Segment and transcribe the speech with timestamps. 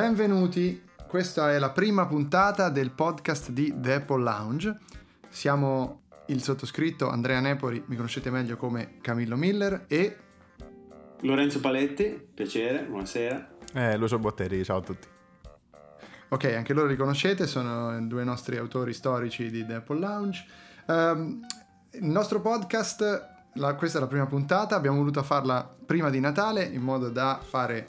[0.00, 4.78] Benvenuti, questa è la prima puntata del podcast di The Apple Lounge.
[5.28, 10.16] Siamo il sottoscritto Andrea Nepori, mi conoscete meglio come Camillo Miller e
[11.20, 13.50] Lorenzo Paletti, piacere, buonasera.
[13.74, 15.06] Eh, Lucio Botteri, ciao a tutti.
[16.30, 20.46] Ok, anche loro li conoscete, sono due nostri autori storici di The Apple Lounge.
[20.86, 21.44] Um,
[21.90, 26.64] il nostro podcast, la, questa è la prima puntata, abbiamo voluto farla prima di Natale
[26.64, 27.86] in modo da fare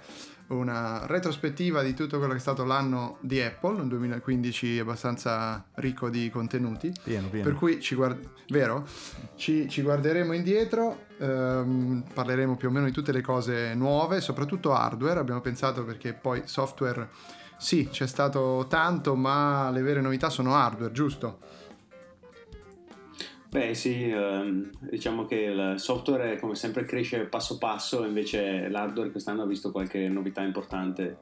[0.51, 6.09] una retrospettiva di tutto quello che è stato l'anno di Apple, un 2015 abbastanza ricco
[6.09, 6.93] di contenuti.
[7.03, 7.45] Pieno, pieno.
[7.45, 8.85] Per cui ci, guard- vero?
[9.35, 14.73] Ci, ci guarderemo indietro, ehm, parleremo più o meno di tutte le cose nuove, soprattutto
[14.73, 17.09] hardware, abbiamo pensato perché poi software
[17.61, 21.38] sì, c'è stato tanto, ma le vere novità sono hardware, giusto?
[23.52, 29.41] Beh sì, ehm, diciamo che il software come sempre cresce passo passo, invece l'hardware quest'anno
[29.41, 31.17] ha visto qualche novità importante.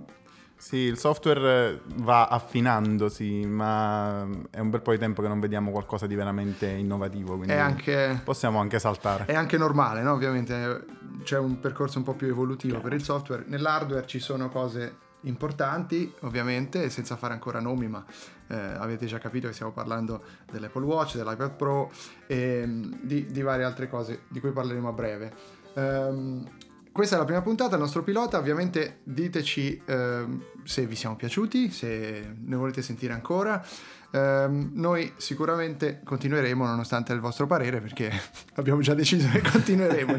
[0.56, 5.72] Sì, il software va affinandosi, ma è un bel po' di tempo che non vediamo
[5.72, 9.26] qualcosa di veramente innovativo, quindi anche, possiamo anche saltare.
[9.26, 10.12] È anche normale, no?
[10.12, 10.86] Ovviamente
[11.24, 12.90] c'è un percorso un po' più evolutivo Chiaro.
[12.90, 13.46] per il software.
[13.48, 18.04] Nell'hardware ci sono cose importanti, ovviamente, senza fare ancora nomi, ma
[18.48, 21.92] eh, avete già capito che stiamo parlando dell'Apple Watch, dell'iPad Pro
[22.28, 25.34] e mm, di, di, varie altre cose di cui parleremo a breve.
[25.74, 26.48] Um,
[26.92, 31.70] questa è la prima puntata, il nostro pilota, ovviamente diteci um, se vi siamo piaciuti,
[31.70, 33.64] se ne volete sentire ancora.
[34.12, 38.12] Um, noi sicuramente continueremo nonostante il vostro parere perché
[38.56, 40.14] abbiamo già deciso che continueremo.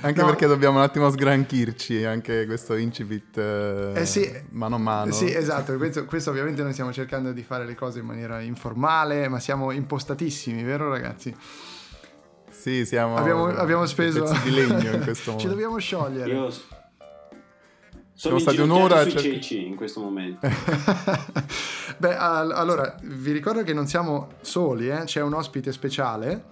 [0.00, 0.26] anche no.
[0.26, 5.12] perché dobbiamo un attimo sgranchirci anche questo incipit eh, eh sì, mano a mano.
[5.12, 9.28] Sì, esatto, questo, questo, ovviamente noi stiamo cercando di fare le cose in maniera informale,
[9.28, 11.32] ma siamo impostatissimi, vero ragazzi?
[12.50, 15.38] Sì, siamo abbiamo, abbiamo speso di legno in questo momento.
[15.38, 16.28] Ci dobbiamo sciogliere.
[16.28, 16.52] Io
[18.20, 19.22] sono stati un'ora sui cioè...
[19.22, 20.46] ceci in questo momento.
[21.96, 25.04] Beh, allora, vi ricordo che non siamo soli, eh?
[25.04, 26.44] c'è un ospite speciale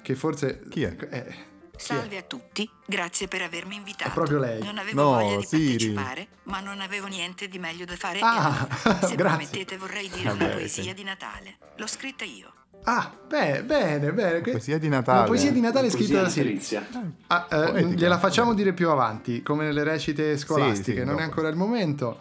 [0.00, 0.62] che forse...
[0.70, 0.96] Chi è?
[1.10, 4.10] Eh, Salve a tutti, grazie per avermi invitato.
[4.10, 4.62] È proprio lei.
[4.62, 5.92] Non avevo no, voglia di Siri.
[5.92, 8.18] partecipare, ma non avevo niente di meglio da fare.
[8.22, 8.66] Ah,
[9.02, 10.94] Se permettete vorrei dire una poesia sì.
[10.94, 11.58] di Natale.
[11.76, 12.52] L'ho scritta io.
[12.84, 14.40] Ah, beh, bene, bene.
[14.40, 15.18] Poesia di Natale.
[15.18, 16.48] Una poesia di Natale Poesia scritta da Siri.
[16.54, 16.86] natalizia.
[17.28, 17.88] Ah, eh, Poetica.
[17.94, 21.22] gliela facciamo dire più avanti, come nelle recite scolastiche, Sì, sì, non è dopo.
[21.22, 22.18] ancora il momento.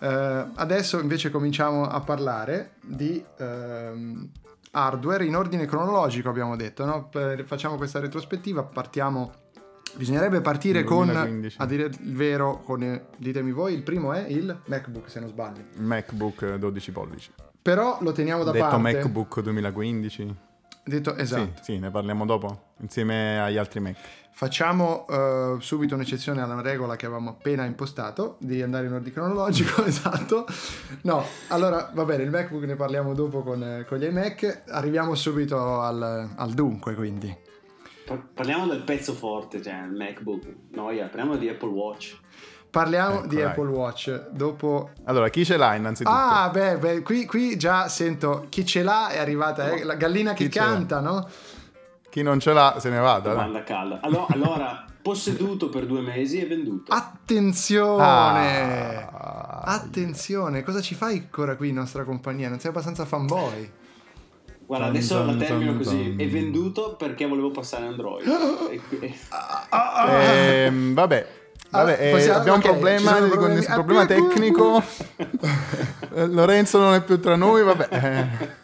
[0.00, 4.28] Eh, adesso invece cominciamo a parlare di ehm,
[4.72, 7.08] hardware in ordine cronologico, abbiamo detto, no?
[7.08, 9.32] Per- facciamo questa retrospettiva, partiamo...
[9.96, 11.56] Bisognerebbe partire con, 2015.
[11.60, 15.28] a dire il vero, con, eh, ditemi voi, il primo è il MacBook se non
[15.28, 15.62] sbaglio.
[15.76, 17.30] MacBook 12 pollici.
[17.64, 18.78] Però lo teniamo da Detto parte.
[18.78, 20.36] MacBook 2015.
[20.84, 21.52] Detto, esatto.
[21.62, 23.96] Sì, sì, ne parliamo dopo, insieme agli altri Mac.
[24.32, 29.82] Facciamo eh, subito un'eccezione alla regola che avevamo appena impostato di andare in ordine cronologico,
[29.86, 30.44] esatto.
[31.04, 34.64] No, allora va bene, il MacBook ne parliamo dopo con, con gli iMac.
[34.68, 37.34] Arriviamo subito al, al dunque, quindi.
[38.04, 40.54] Par- Parliamo del pezzo forte, cioè il MacBook.
[40.72, 42.20] Noia, parliamo di Apple Watch.
[42.74, 43.44] Parliamo Ecco, di dai.
[43.44, 44.30] Apple Watch.
[44.30, 44.90] Dopo.
[45.04, 46.12] Allora, chi ce l'ha innanzitutto?
[46.16, 50.32] Ah, beh, beh, qui, qui già sento chi ce l'ha è arrivata, eh, la gallina
[50.32, 51.28] che Chi canta, no?
[52.10, 53.30] Chi non ce l'ha se ne vada.
[53.30, 54.00] Domanda calda.
[54.02, 56.92] Allora, allora, posseduto per due mesi e venduto.
[56.92, 59.06] Attenzione!
[59.08, 62.48] Ah, Attenzione, cosa ci fai ancora qui in nostra compagnia?
[62.48, 63.70] Non sei abbastanza fanboy?
[64.66, 66.16] Guarda, adesso la termino così.
[66.16, 68.26] È venduto perché volevo passare Android.
[68.70, 69.14] E qui-
[70.08, 71.26] Ehm, vabbè,
[71.70, 73.52] vabbè Ah, eh, possiamo- abbiamo ok, un problema, di- problemi.
[73.54, 74.82] questo problema Ah, tecnico.
[76.16, 77.88] Eh, Lorenzo non è più tra noi, vabbè.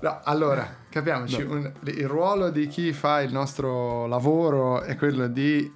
[0.00, 1.54] No, allora, capiamoci, No.
[1.54, 5.72] un- il ruolo di chi fa il nostro lavoro è quello di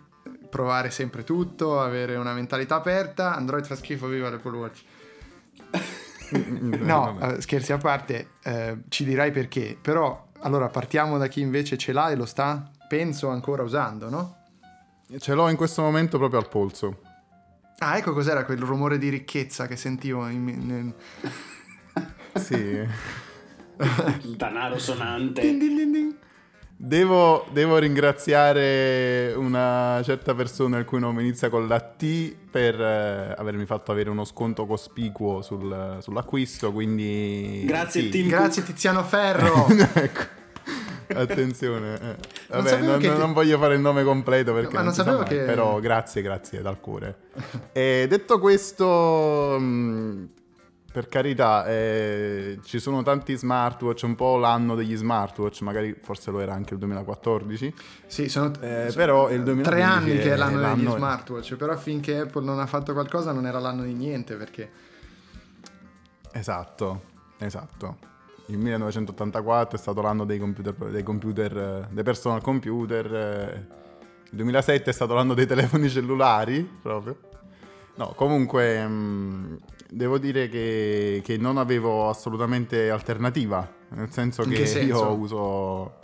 [0.50, 3.34] provare sempre tutto, avere una mentalità aperta.
[3.34, 4.82] Android fa schifo, viva l'Apple Watch.
[6.32, 7.36] No, Vabbè.
[7.36, 9.76] eh, scherzi a parte, eh, ci dirai perché.
[9.80, 14.36] Però, allora, partiamo da chi invece ce l'ha e lo sta, penso, ancora usando, no?
[15.18, 17.00] Ce l'ho in questo momento proprio al polso.
[17.78, 20.94] Ah, ecco cos'era quel rumore di ricchezza che sentivo in- nel...
[22.40, 22.54] Sì.
[22.54, 25.40] il denaro sonante.
[25.40, 26.16] Din din din din.
[26.76, 33.34] Devo, devo ringraziare una certa persona il cui nome inizia con la T per eh,
[33.36, 37.64] avermi fatto avere uno sconto cospicuo sul- sull'acquisto, quindi...
[37.66, 38.08] Grazie, sì.
[38.10, 38.28] Tim.
[38.28, 39.66] Grazie Tiziano Ferro.
[39.94, 40.38] ecco.
[41.14, 42.16] Attenzione, eh.
[42.48, 45.38] Vabbè, sapevo non, che non voglio fare il nome completo perché Ma non mai, che-
[45.44, 47.16] però grazie, grazie dal cuore.
[47.72, 50.28] e detto questo, mh,
[50.92, 56.40] per carità, eh, ci sono tanti smartwatch, un po' l'anno degli smartwatch, magari forse lo
[56.40, 57.74] era anche il 2014.
[58.06, 60.96] Sì, sono, Eh, sono però il 2015 tre anni che è l'anno, è degli l'anno-
[60.96, 64.70] smartwatch, però finché Apple non ha fatto qualcosa non era l'anno di niente perché
[66.32, 67.02] Esatto,
[67.38, 67.96] esatto.
[68.50, 73.14] Il 1984 è stato l'anno dei computer, dei, computer, eh, dei personal computer.
[73.14, 73.66] eh,
[74.30, 77.16] Il 2007 è stato l'anno dei telefoni cellulari, proprio.
[77.94, 79.58] No, comunque mh,
[79.90, 84.86] devo dire che, che non avevo assolutamente alternativa, nel senso che che senso?
[85.04, 85.98] io uso...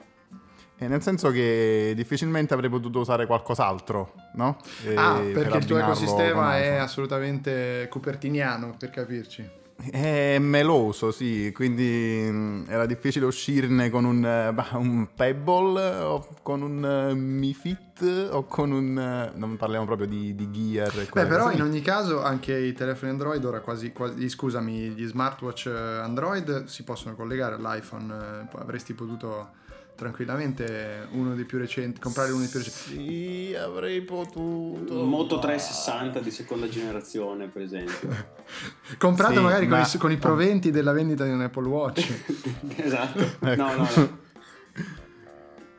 [0.78, 4.58] eh, nel senso che difficilmente avrei potuto usare qualcos'altro, no?
[4.94, 9.64] Ah, per perché il tuo ecosistema è assolutamente cupertiniano, per capirci.
[9.78, 16.62] È meloso, sì, quindi mh, era difficile uscirne con un, eh, un Pebble o con
[16.62, 18.98] un eh, Mi Fit o con un...
[18.98, 21.08] eh, non parliamo proprio di, di Gear.
[21.12, 25.66] Beh, però in ogni caso anche i telefoni Android ora quasi, quasi scusami, gli smartwatch
[25.66, 29.64] Android si possono collegare all'iPhone, avresti potuto
[29.96, 33.48] tranquillamente uno dei più recenti, comprare uno dei più recenti.
[33.48, 35.00] Sì, avrei potuto...
[35.00, 38.08] Il Moto ma- 360 di seconda generazione, per esempio.
[38.98, 42.06] Comprato Sì, magari con, ma- i, con i proventi della vendita di un Apple Watch.
[42.76, 43.18] esatto.
[43.40, 43.62] Ecco.
[43.62, 44.24] No, no, no.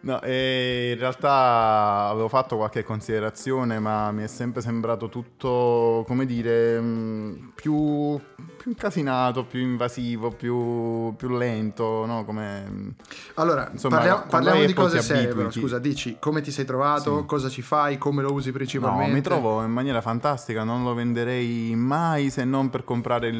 [0.07, 6.79] No, in realtà avevo fatto qualche considerazione, ma mi è sempre sembrato tutto, come dire,
[6.79, 8.17] mh, più,
[8.55, 12.23] più incasinato, più invasivo, più, più lento, no?
[12.23, 12.95] Come...
[13.33, 15.51] Allora, Insomma, parliamo, parliamo di cose serie, però.
[15.51, 17.25] Scusa, dici come ti sei trovato, Sì.
[17.25, 19.07] cosa ci fai, come lo usi principalmente.
[19.09, 23.35] No, mi trovo in maniera fantastica, non lo venderei mai se non per comprare il,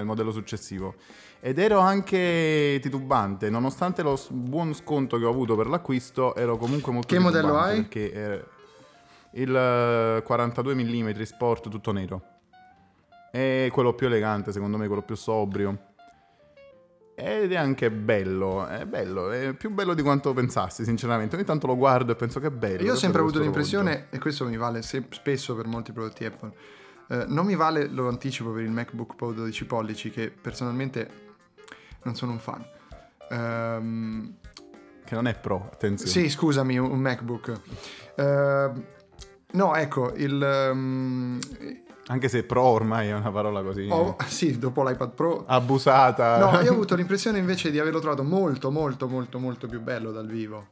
[0.00, 0.96] il modello successivo.
[1.42, 6.92] Ed ero anche titubante, nonostante lo buon sconto che ho avuto per l'acquisto, ero comunque
[6.92, 7.80] molto Che modello titubante, hai?
[7.80, 8.44] Perché eh,
[9.42, 12.22] il eh, 42 mm Sport tutto nero.
[13.30, 15.88] È quello più elegante, secondo me, quello più sobrio.
[17.14, 21.36] Ed è anche bello, è bello, è più bello di quanto pensassi, sinceramente.
[21.36, 22.82] Ogni tanto lo guardo e penso che è bello.
[22.82, 23.60] Io ho che sempre avuto orologio.
[23.60, 26.52] l'impressione, e questo mi vale se- spesso per molti prodotti Apple,
[27.08, 31.28] eh, non mi vale, lo anticipo per il MacBook Pro 12 pollici, che personalmente
[32.02, 32.64] non sono un fan.
[33.30, 34.34] Ehm,
[35.04, 36.10] Che non è pro, attenzione.
[36.10, 37.52] sì, scusami, un MacBook.
[38.16, 38.84] Ehm,
[39.52, 40.42] no, ecco, il...
[40.42, 41.38] ehm,
[42.06, 45.44] Anche se pro ormai è una parola così ho- sì, dopo l'iPad Pro...
[45.46, 46.38] abusata.
[46.38, 50.10] No, io ho avuto l'impressione invece di averlo trovato molto, molto, molto, molto più bello
[50.10, 50.66] dal vivo.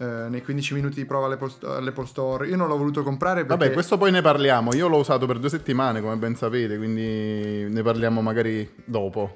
[0.00, 2.46] Eh, nei 15 minuti di prova all'Apple, all'Apple Store.
[2.46, 3.56] Io non l'ho voluto comprare perché...
[3.56, 4.72] Vabbè, questo poi ne parliamo.
[4.74, 9.34] Io l'ho usato per due settimane, come ben sapete, quindi ne parliamo magari dopo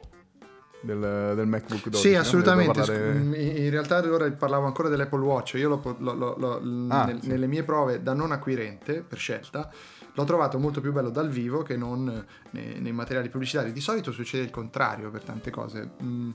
[0.82, 1.96] del, del MacBook 12.
[2.08, 2.80] Sì, assolutamente.
[2.80, 5.54] Parlare- In realtà ora parlavo ancora dell'Apple Watch.
[5.54, 7.28] Io l'ho, l'ho- l'ho- Ah, nel- sì.
[7.28, 9.70] nelle mie prove da non acquirente, per scelta,
[10.14, 12.04] l'ho trovato molto più bello dal vivo che non
[12.50, 13.72] nei, nei materiali pubblicitari.
[13.72, 15.90] Di solito succede il contrario per tante cose.
[16.02, 16.30] Mm,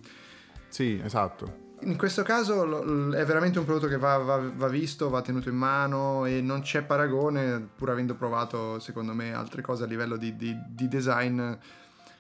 [0.70, 1.66] Sì, esatto.
[1.82, 5.56] In questo caso è veramente un prodotto che va, va- va visto, va tenuto in
[5.56, 10.36] mano e non c'è paragone, pur avendo provato secondo me altre cose a livello di,
[10.36, 11.40] di- di design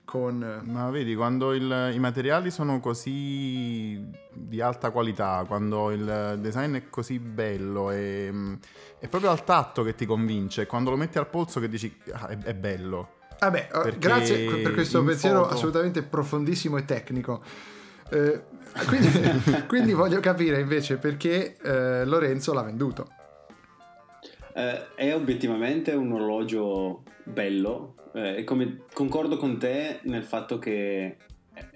[0.07, 0.62] con...
[0.63, 4.01] Ma vedi, quando il- i materiali sono così
[4.31, 8.54] di alta qualità, quando il design è così bello, e, mm,
[9.00, 10.65] è proprio al tatto che ti convince.
[10.65, 13.15] Quando lo metti al polso che dici, ah, è, è bello.
[13.39, 17.44] Vabbè, eh, Perché grazie per questo pensiero foto- assolutamente profondissimo e tecnico.
[18.09, 18.42] Eh,
[18.87, 23.09] quindi, quindi voglio capire invece perché eh, Lorenzo l'ha venduto.
[24.57, 27.94] Eh, è obiettivamente un orologio bello.
[28.16, 31.18] Eh, e come concordo con te nel fatto che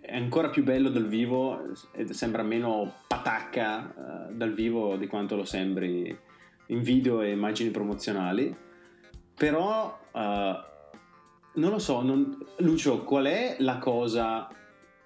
[0.01, 1.61] è ancora più bello dal vivo
[1.91, 6.17] e sembra meno patacca eh, dal vivo di quanto lo sembri
[6.67, 8.55] in video e immagini promozionali.
[9.35, 10.59] Però eh,
[11.53, 14.49] non lo so non- Lucio qual è la cosa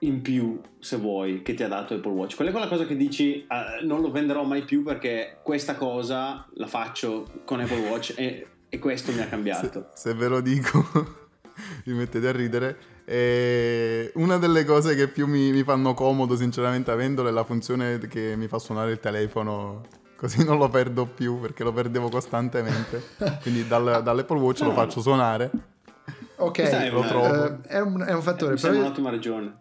[0.06, 2.96] in più se vuoi che ti ha dato Apple Watch qual è quella cosa che
[2.96, 8.14] dici "Ah, non lo venderò mai più perché questa cosa la faccio con Apple Watch
[8.18, 10.86] e, e questo mi ha Se, cambiato se ve lo dico,
[11.86, 12.78] vi mettete a ridere.
[13.06, 18.00] E una delle cose che più mi, mi fanno comodo, sinceramente, avendolo è la funzione
[18.00, 19.84] che mi fa suonare il telefono.
[20.18, 23.02] Così non lo perdo più perché lo perdevo costantemente.
[23.44, 25.52] Quindi dal- dall'Apple Watch lo faccio suonare.
[26.38, 27.46] Ok, lo una- trovo.
[27.46, 29.56] eh, è, un, è un fattore, mi però un'ottima ragione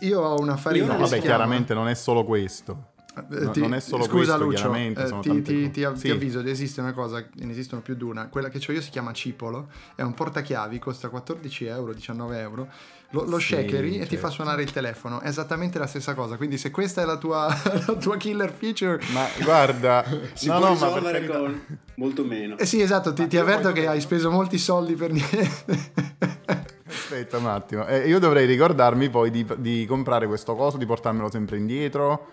[0.00, 2.92] io ho un affare Io che non No, vabbè, chiama- chiaramente non è solo questo.
[3.16, 5.84] Eh, No, ti- non è solo scusa questo, Lucio, chiaramente, eh, sono ti, ti- ti
[5.84, 6.10] av- ti Sì.
[6.10, 9.12] avviso, esiste una cosa, ne esistono più di una, quella che ho io si chiama
[9.12, 12.68] Cipolo, è un portachiavi, costa 14 euro, 19 euro,
[13.10, 14.16] lo, lo Sì, shakeri e ti certo.
[14.26, 17.46] fa suonare il telefono, è esattamente la stessa cosa, quindi se questa è la tua,
[17.86, 19.00] la tua killer feature...
[19.12, 20.04] Ma guarda,
[20.34, 21.38] si no, può no, ma per risolvere carità.
[21.38, 25.12] con molto meno Eh sì, esatto, ti, ti avverto che hai speso molti soldi per
[25.12, 26.72] niente.
[27.04, 31.30] Aspetta un attimo, eh, io dovrei ricordarmi poi di, di, comprare questo coso, di portarmelo
[31.30, 32.28] sempre indietro.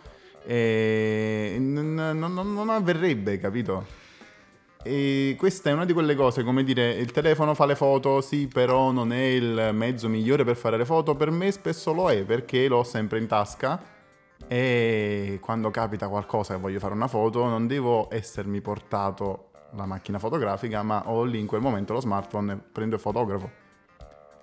[0.46, 3.86] E non, non, non avverrebbe, capito?
[4.82, 8.48] E questa è una di quelle cose, come dire, il telefono fa le foto, sì,
[8.48, 11.16] però non è il mezzo migliore per fare le foto.
[11.16, 13.78] Per me spesso lo è perché l'ho sempre in tasca
[14.48, 20.18] e quando capita qualcosa e voglio fare una foto non devo essermi portato la macchina
[20.18, 23.61] fotografica, ma ho lì in quel momento lo smartphone e prendo il fotografo.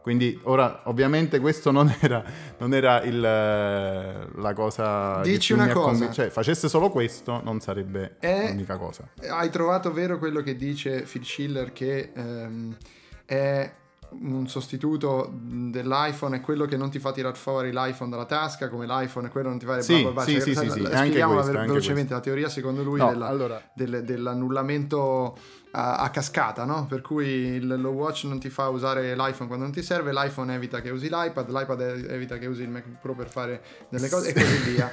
[0.02, 2.23] Quindi ora ovviamente questo non era,
[2.59, 5.21] non era il, la cosa...
[5.21, 6.05] Dici una cosa.
[6.05, 9.09] Conv- cioè facesse solo questo non sarebbe è, l'unica cosa.
[9.28, 12.76] Hai trovato vero quello che dice Phil Schiller che ehm,
[13.25, 13.71] è
[14.10, 18.86] un sostituto dell'iPhone è quello che non ti fa tirare fuori l'iPhone dalla tasca come
[18.86, 20.84] l'iPhone è quello che non ti fa sì, bla bla sì, cioè, sì, sì, sì,
[20.84, 23.62] spieghiamo questo, velocemente la teoria secondo lui no, della, allora.
[23.74, 25.36] del, dell'annullamento
[25.72, 26.86] a, a, cascata no?
[26.86, 30.54] per cui il, lo watch non ti fa usare l'iPhone quando non ti serve l'iPhone
[30.54, 34.30] evita che usi l'iPad l'iPad evita che usi il MacBook Pro per fare delle cose
[34.30, 34.38] sì.
[34.38, 34.90] e così via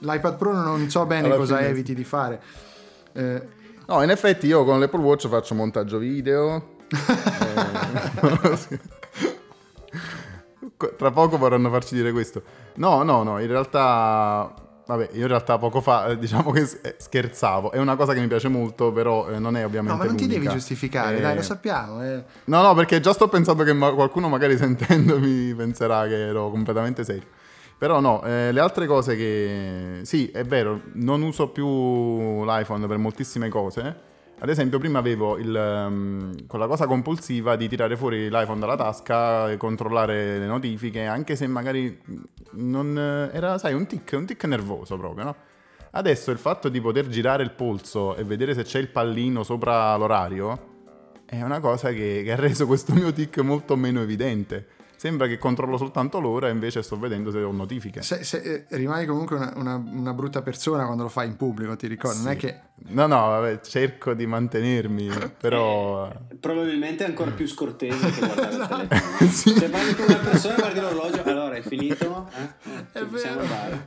[0.00, 1.68] l'iPad Pro non so bene Alla cosa fine.
[1.68, 2.42] eviti di fare
[3.12, 3.48] eh,
[3.86, 6.74] no in effetti io con l'Apple Watch faccio montaggio video
[10.96, 12.42] tra poco vorranno farci dire questo.
[12.74, 14.54] No, no, no, in realtà...
[14.88, 18.20] Vabbè, io in realtà poco fa eh, diciamo che eh, scherzavo, è una cosa che
[18.20, 19.90] mi piace molto, però non è ovviamente...
[19.90, 20.28] No, ma non l'unica.
[20.28, 21.20] ti devi giustificare, eh...
[21.20, 22.04] dai, lo sappiamo.
[22.04, 22.22] Eh.
[22.44, 27.02] No, no, perché già sto pensando che ma- qualcuno magari sentendomi penserà che ero completamente
[27.02, 27.26] serio.
[27.76, 30.02] Però no, eh, le altre cose che...
[30.02, 34.00] Sì, è vero, non uso più l'iPhone per moltissime cose,
[34.38, 39.50] ad esempio, prima avevo il, um, quella cosa compulsiva di tirare fuori l'iPhone dalla tasca
[39.50, 41.98] e controllare le notifiche, anche se magari
[42.52, 42.98] non
[43.32, 45.36] era, sai, un tic, un tic nervoso proprio, no?
[45.92, 49.96] Adesso il fatto di poter girare il polso e vedere se c'è il pallino sopra
[49.96, 50.74] l'orario
[51.26, 54.66] è una cosa che, che ha reso questo mio tic molto meno evidente
[54.96, 58.02] sembra che controllo soltanto l'ora e invece sto vedendo se ho notifiche.
[58.02, 61.76] Se, se, eh, rimani comunque una, una, una, brutta persona quando lo fai in pubblico,
[61.76, 62.22] ti ricordo, sì.
[62.24, 62.60] non è che...
[62.88, 66.08] No, no, vabbè, cerco di mantenermi, però...
[66.08, 69.30] Eh, probabilmente è ancora più scortese che guardare il telefono.
[69.30, 69.50] sì.
[69.50, 72.28] Se parli con una persona e guardi l'orologio, allora è finito?
[72.36, 72.98] Eh?
[72.98, 73.42] È vero.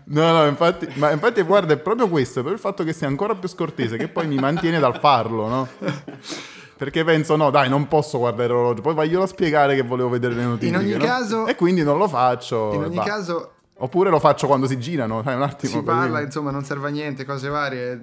[0.06, 3.36] No, no, infatti, ma infatti guarda, è proprio questo, per il fatto che sia ancora
[3.36, 5.68] più scortese, che poi mi mantiene dal farlo, no?
[6.80, 8.82] Perché penso, no, dai, non posso guardare l'orologio.
[8.82, 10.70] Poi voglio spiegare che volevo vedere le notizie.
[10.70, 11.04] In ogni no?
[11.04, 11.46] caso.
[11.46, 12.72] E quindi non lo faccio.
[12.72, 13.04] In ogni va.
[13.04, 13.52] caso.
[13.80, 15.74] Oppure lo faccio quando si girano, sai, un attimo.
[15.74, 18.00] Si parla, insomma, non serve a niente, cose varie.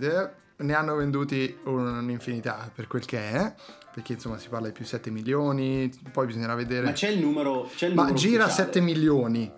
[0.56, 3.54] Ne hanno venduti un'infinità per quel che è.
[3.94, 5.90] Perché insomma si parla di più 7 milioni.
[6.12, 6.84] Poi bisognerà vedere.
[6.84, 7.70] Ma c'è il numero.
[7.74, 8.72] C'è il Ma numero gira ufficiale.
[8.72, 9.50] 7 milioni.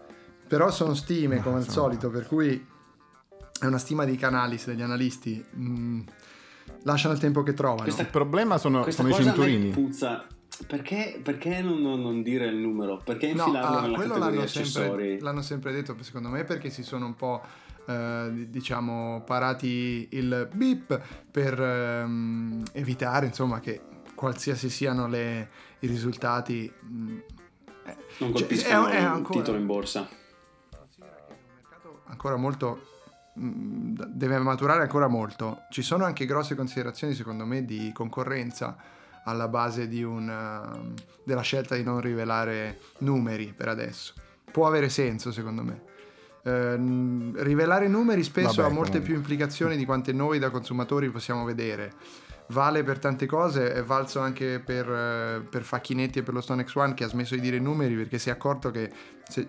[0.46, 2.64] Però sono stime, come al solito, per cui
[3.60, 5.44] è una stima di canali degli analisti.
[5.56, 6.00] Mm
[6.88, 7.82] lasciano il tempo che trovano.
[7.82, 9.70] Questa, il problema sono, sono i cinturini.
[9.70, 10.26] Puzza.
[10.66, 13.00] Perché, perché non, non, dire il numero?
[13.04, 16.82] Perché infilarlo no, uh, nella categoria l'hanno sempre, l'hanno sempre detto, secondo me, perché si
[16.82, 17.66] sono un po'...
[17.88, 23.80] Uh, diciamo parati il beep per um, evitare insomma che
[24.14, 27.16] qualsiasi siano le, i risultati mh,
[27.86, 30.06] eh, non colpiscono cioè, è, è ancora, il titolo in borsa
[32.08, 32.97] ancora molto Mm,
[33.38, 35.62] deve maturare ancora molto.
[35.70, 38.76] Ci sono anche grosse considerazioni, secondo me, di concorrenza
[39.24, 44.14] alla base un, della scelta di non rivelare numeri per adesso.
[44.50, 45.82] Può avere senso, secondo me.
[46.42, 46.76] Eh,
[47.42, 49.00] rivelare numeri spesso Vabbè, ha molte comunque.
[49.00, 51.92] più implicazioni di quante noi da consumatori possiamo vedere.
[52.50, 54.86] Vale per tante cose, è valso anche per,
[55.50, 58.30] per Facchinetti e per lo Stone X1 che ha smesso di dire numeri perché si
[58.30, 58.90] è accorto che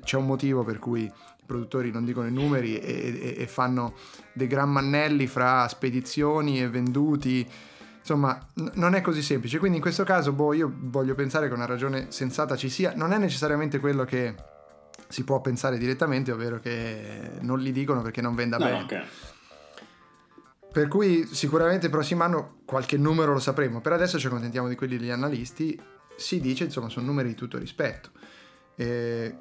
[0.03, 1.09] c'è un motivo per cui
[1.49, 3.95] produttori non dicono i numeri e, e, e fanno
[4.33, 7.45] dei gran mannelli fra spedizioni e venduti.
[7.97, 9.57] Insomma, n- non è così semplice.
[9.57, 12.93] Quindi in questo caso, boh, io voglio pensare che una ragione sensata ci sia.
[12.95, 14.35] Non è necessariamente quello che
[15.07, 18.83] si può pensare direttamente, ovvero che non li dicono perché non venda no, bene.
[18.83, 19.03] Okay.
[20.71, 23.81] Per cui sicuramente il prossimo anno qualche numero lo sapremo.
[23.81, 25.79] Per adesso ci accontentiamo di quelli degli analisti.
[26.15, 28.11] Si dice, insomma, sono numeri di tutto rispetto.
[28.75, 29.35] E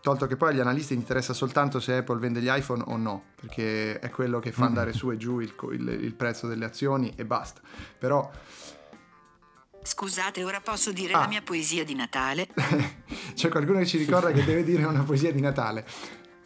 [0.00, 3.98] Tolto che poi agli analisti interessa soltanto se Apple vende gli iPhone o no, perché
[3.98, 4.66] è quello che fa mm.
[4.66, 7.60] andare su e giù il, il, il prezzo delle azioni e basta.
[7.98, 8.30] Però
[9.82, 11.20] Scusate, ora posso dire ah.
[11.20, 12.48] la mia poesia di Natale?
[13.34, 15.86] C'è qualcuno che ci ricorda che deve dire una poesia di Natale.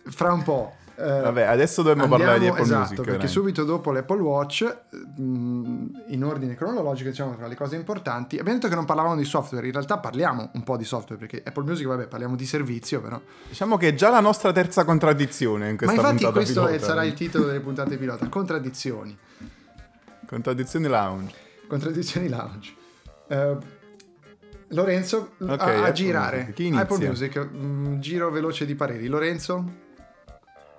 [0.04, 0.76] Fra un po'.
[0.96, 2.96] Eh, Vabbè, adesso dobbiamo andiamo, parlare di Apple esatto, Music.
[2.96, 3.32] Perché veramente.
[3.32, 8.58] subito dopo l'Apple Watch, mh, mm, in ordine cronologico, diciamo tra le cose importanti, abbiamo
[8.58, 11.64] detto che non parlavamo di software, in realtà parliamo un po' di software, perché Apple
[11.64, 13.20] Music, vabbè, parliamo di servizio, però...
[13.48, 17.04] Diciamo che è già la nostra terza contraddizione in questa Ma infatti questo pilota, sarà
[17.04, 19.18] il titolo delle puntate pilota, contraddizioni.
[20.26, 21.34] Contraddizioni lounge.
[21.66, 22.74] Contraddizioni lounge.
[23.26, 23.58] Uh,
[24.68, 26.54] Lorenzo Ok, a, a Apple girare.
[26.56, 26.74] Music.
[26.76, 29.06] Apple Music, mm, giro veloce di pareri.
[29.06, 29.82] Lorenzo?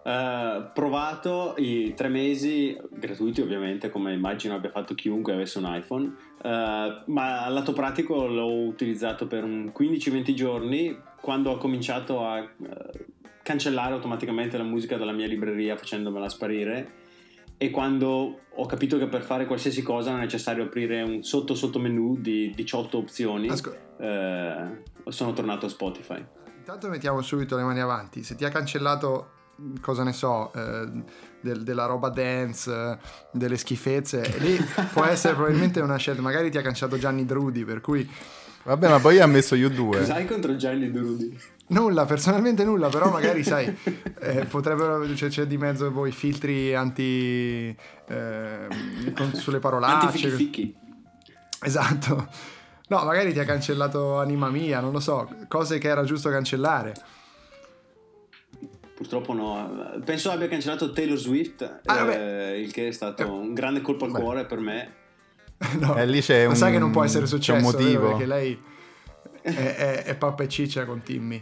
[0.08, 6.16] Eh, provato i tre mesi gratuiti ovviamente come immagino abbia fatto chiunque avesse un iPhone
[6.44, 12.38] eh, ma al lato pratico l'ho utilizzato per un 15-20 giorni quando ho cominciato a
[12.38, 12.48] eh,
[13.42, 16.92] cancellare automaticamente la musica dalla mia libreria facendomela sparire
[17.58, 22.18] e quando ho capito che per fare qualsiasi cosa era necessario aprire un sotto sottomenu
[22.20, 26.24] di 18 opzioni Ascol- eh, sono tornato a Spotify
[26.66, 28.24] Intanto mettiamo subito le mani avanti.
[28.24, 29.34] Se ti ha cancellato,
[29.82, 30.90] cosa ne so, eh,
[31.42, 32.98] del- della roba dance,
[33.32, 34.58] delle schifezze, lì
[34.94, 36.22] può essere probabilmente una scelta.
[36.22, 38.10] Magari ti ha cancellato Gianni Drudi, per cui
[38.64, 39.98] Vabbè, ma poi ha messo U2.
[40.00, 41.38] cos'hai contro Gianni Durudi?
[41.68, 43.76] nulla, personalmente nulla, però magari sai,
[44.20, 47.76] eh, potrebbero, c'è, c'è di mezzo voi filtri anti...
[48.08, 48.68] eh,
[49.16, 50.06] con- sulle parolacce.
[50.08, 50.76] Antifichi
[51.62, 52.28] Esatto.
[52.88, 56.94] No, magari ti ha cancellato Anima Mia, non lo so, cose che era giusto cancellare.
[58.96, 63.82] Purtroppo no, penso abbia cancellato Taylor Swift, Ah, eh, il che è stato un grande
[63.82, 64.20] colpo al Beh.
[64.20, 64.94] cuore per me.
[65.80, 67.84] No, Eh, lì c'è ma sai un- che non può essere c'è un successo, vero?
[67.84, 68.08] motivo.
[68.10, 68.62] Perché lei
[69.42, 71.42] è, è, è pappa e ciccia con Timmy.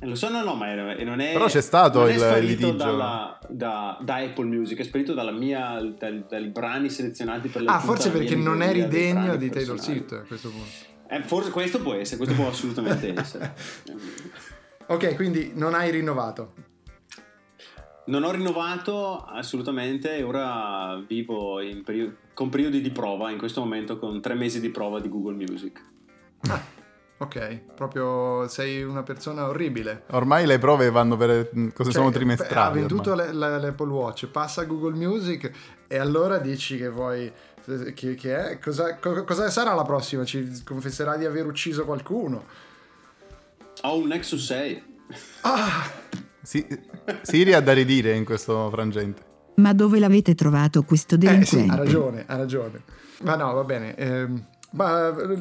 [0.00, 1.32] Eh, Lo so, no, no, ma è- non è.
[1.32, 2.72] Però c'è stato il sparito litigio.
[2.72, 7.74] dalla- da, da Apple Music, è sparito dalla mia, dal- dai brani selezionati per la
[7.74, 9.78] Ah, forse perché non eri degno di Taylor.
[9.78, 10.86] Swift a questo punto.
[11.10, 13.54] Eh, forse questo può essere, questo può assolutamente essere.
[14.88, 16.52] Ok, quindi non hai rinnovato.
[18.06, 23.60] Non ho rinnovato assolutamente e ora vivo in perio- con periodi di prova, in questo
[23.60, 25.84] momento con tre mesi di prova di Google Music.
[27.18, 30.04] Ok, proprio sei una persona orribile.
[30.12, 32.78] Ormai le prove vanno per cose Cioè, sono Ha trimestrali.
[32.78, 33.26] venduto ormai.
[33.26, 35.50] le- la- l'Apple Watch, passa a Google Music
[35.86, 37.30] e allora dici che vuoi...
[37.94, 38.58] Che, che è?
[38.58, 40.24] Cosa, co- cosa sarà la prossima?
[40.24, 42.44] Ci confesserà di aver ucciso qualcuno?
[43.82, 44.82] Ho un Nexus 6.
[45.42, 45.90] Ah!
[46.42, 46.66] Sì,
[47.22, 49.22] Siri ha da ridire in questo frangente.
[49.56, 51.72] Ma dove l'avete trovato questo Eh sì, delinquente?
[51.72, 52.82] ha ragione, ha ragione.
[53.22, 53.94] Ma no, va bene.
[53.96, 55.38] ehm, ma eh,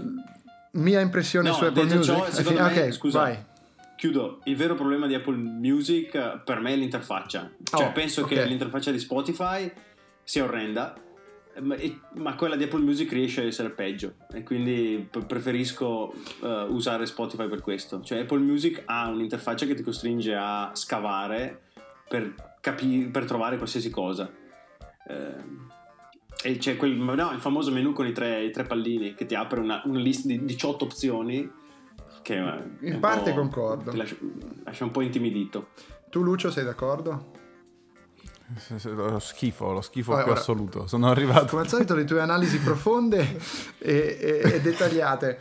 [0.72, 2.02] mia impressione No, su Apple Music...
[2.04, 3.38] ciò, secondo sì, me, ok, scusa, vai.
[3.96, 7.50] Chiudo, il vero problema di Apple Music eh, per me è l'interfaccia.
[7.64, 8.28] Cioè, Oh, penso ok.
[8.28, 9.72] che l'interfaccia di Spotify
[10.24, 10.94] sia orrenda,
[11.62, 14.14] ma, quella di Apple Music riesce a essere peggio.
[14.32, 18.02] E quindi preferisco eh, usare Spotify per questo.
[18.02, 21.62] Cioè, Apple Music ha un'interfaccia che ti costringe a scavare
[22.08, 24.32] per, capi- per trovare qualsiasi cosa.
[25.08, 25.66] Eh,
[26.44, 29.34] e c'è quel, no, il famoso menu con i tre, i tre pallini che ti
[29.34, 31.50] apre una, una lista di 18 opzioni
[32.22, 32.36] che
[32.82, 33.92] In parte concordo.
[33.96, 34.16] lascia,
[34.64, 35.70] lascia un po' intimidito.
[36.10, 37.32] Tu Lucio sei d'accordo?
[38.96, 40.88] Lo schifo, lo schifo Vabbè, più ora- assoluto.
[40.88, 41.48] Sono arrivato.
[41.48, 43.38] Come al solito le tue analisi profonde
[43.78, 45.40] e, e- e dettagliate.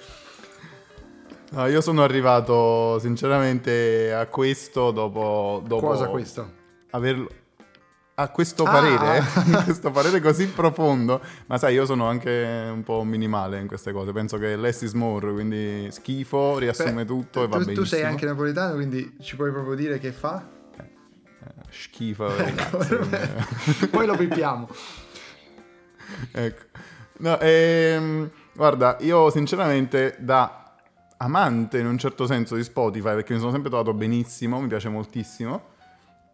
[1.51, 6.53] No, io sono arrivato sinceramente a questo dopo, dopo Cosa questo?
[6.91, 7.29] averlo
[8.19, 8.71] a questo Ah!
[8.71, 9.23] parere,
[9.65, 14.11] questo parere così profondo, ma sai, io sono anche un po' minimale in queste cose.
[14.11, 17.85] Penso che less is more, quindi schifo, riassume Beh, tutto e va tu, benissimo.
[17.85, 20.55] tu sei anche napoletano, quindi ci puoi proprio dire che fa?
[21.47, 23.87] Eh, schifo, ragazzi.
[23.89, 24.69] Poi lo pippiamo.
[26.33, 26.63] Ecco.
[27.19, 30.75] No, ehm, guarda, io sinceramente da
[31.19, 34.89] amante in un certo senso di Spotify, perché mi sono sempre trovato benissimo, mi piace
[34.89, 35.69] moltissimo,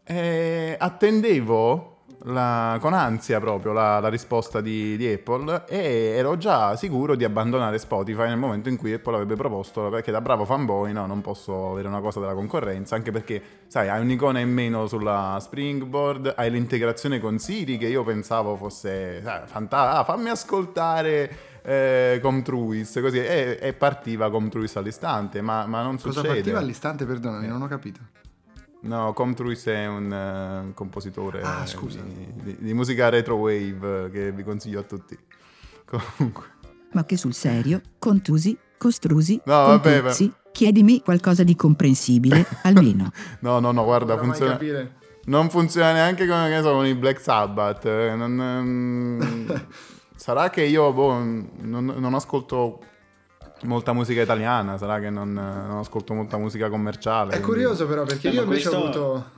[0.04, 1.91] e attendevo
[2.24, 7.24] la- con ansia proprio la, la risposta di, di Apple e ero già sicuro di
[7.24, 11.20] abbandonare Spotify nel momento in cui Apple avrebbe proposto, perché da bravo fanboy no, non
[11.20, 16.34] posso avere una cosa della concorrenza, anche perché, sai, hai un'icona in meno sulla Springboard,
[16.36, 22.98] hai l'integrazione con Siri che io pensavo fosse sai, fanta- ah, fammi ascoltare eh, Comtruis,
[23.00, 26.34] così, e, e partiva Comtruis all'istante, ma, ma non Cosa succede.
[26.34, 27.04] partiva all'istante?
[27.04, 28.00] Perdonami, non ho capito.
[28.84, 32.00] No, Comtruis è un eh, compositore Ah, scusa.
[32.00, 35.16] Di, di- di musica retrowave che vi consiglio a tutti.
[35.86, 36.44] Comunque,
[36.92, 37.80] Ma che sul serio?
[37.98, 38.56] Contusi?
[38.76, 39.40] Costrusi?
[39.44, 40.32] No, vabbè, Contuzzi?
[40.50, 43.10] Chiedimi qualcosa di comprensibile, almeno.
[43.40, 44.58] no, no, no, guarda, Non funziona,
[45.26, 47.84] non funziona neanche ne so, con i Black Sabbath.
[47.86, 49.66] eh, non, ehm,
[50.16, 52.80] sarà che io boh, non, non ascolto
[53.64, 57.34] molta musica italiana, sarà che non, non ascolto molta musica commerciale.
[57.34, 59.30] È quindi- curioso però perché Eh, io invece ho questo- avuto...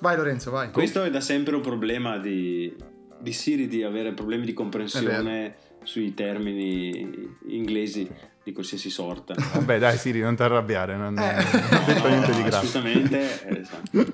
[0.00, 0.70] Vai Lorenzo, vai.
[0.70, 2.74] Questo è da sempre un problema di,
[3.18, 8.08] di Siri di avere problemi di comprensione sui termini inglesi
[8.42, 9.34] di qualsiasi sorta.
[9.54, 11.38] Vabbè, dai, Siri, non ti arrabbiare, non, Eh.
[11.38, 12.66] ho detto niente di No, grave.
[12.66, 13.46] Assolutamente.
[13.46, 14.12] eh, esatto.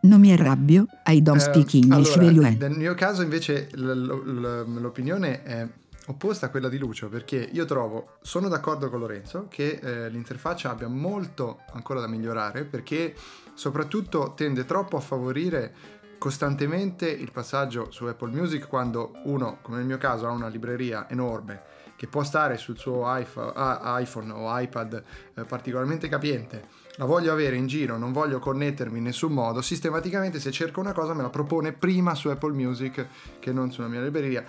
[0.00, 2.50] Non mi arrabbio, I don't Eh, speak English allora.
[2.50, 5.66] Nel mio caso invece l- l- l- l'opinione è
[6.06, 10.70] opposta a quella di Lucio, perché io trovo, sono d'accordo con Lorenzo, che eh, l'interfaccia
[10.70, 13.14] abbia molto ancora da migliorare, perché
[13.54, 15.74] soprattutto tende troppo a favorire
[16.18, 21.08] costantemente il passaggio su Apple Music quando uno, come nel mio caso, ha una libreria
[21.08, 25.02] enorme che può stare sul suo iPhone, o iPad
[25.34, 30.40] eh, particolarmente capiente, la voglio avere in giro, non voglio connettermi in nessun modo, sistematicamente
[30.40, 33.06] se cerco una cosa me la propone prima su Apple Music
[33.38, 34.44] che non sulla mia libreria.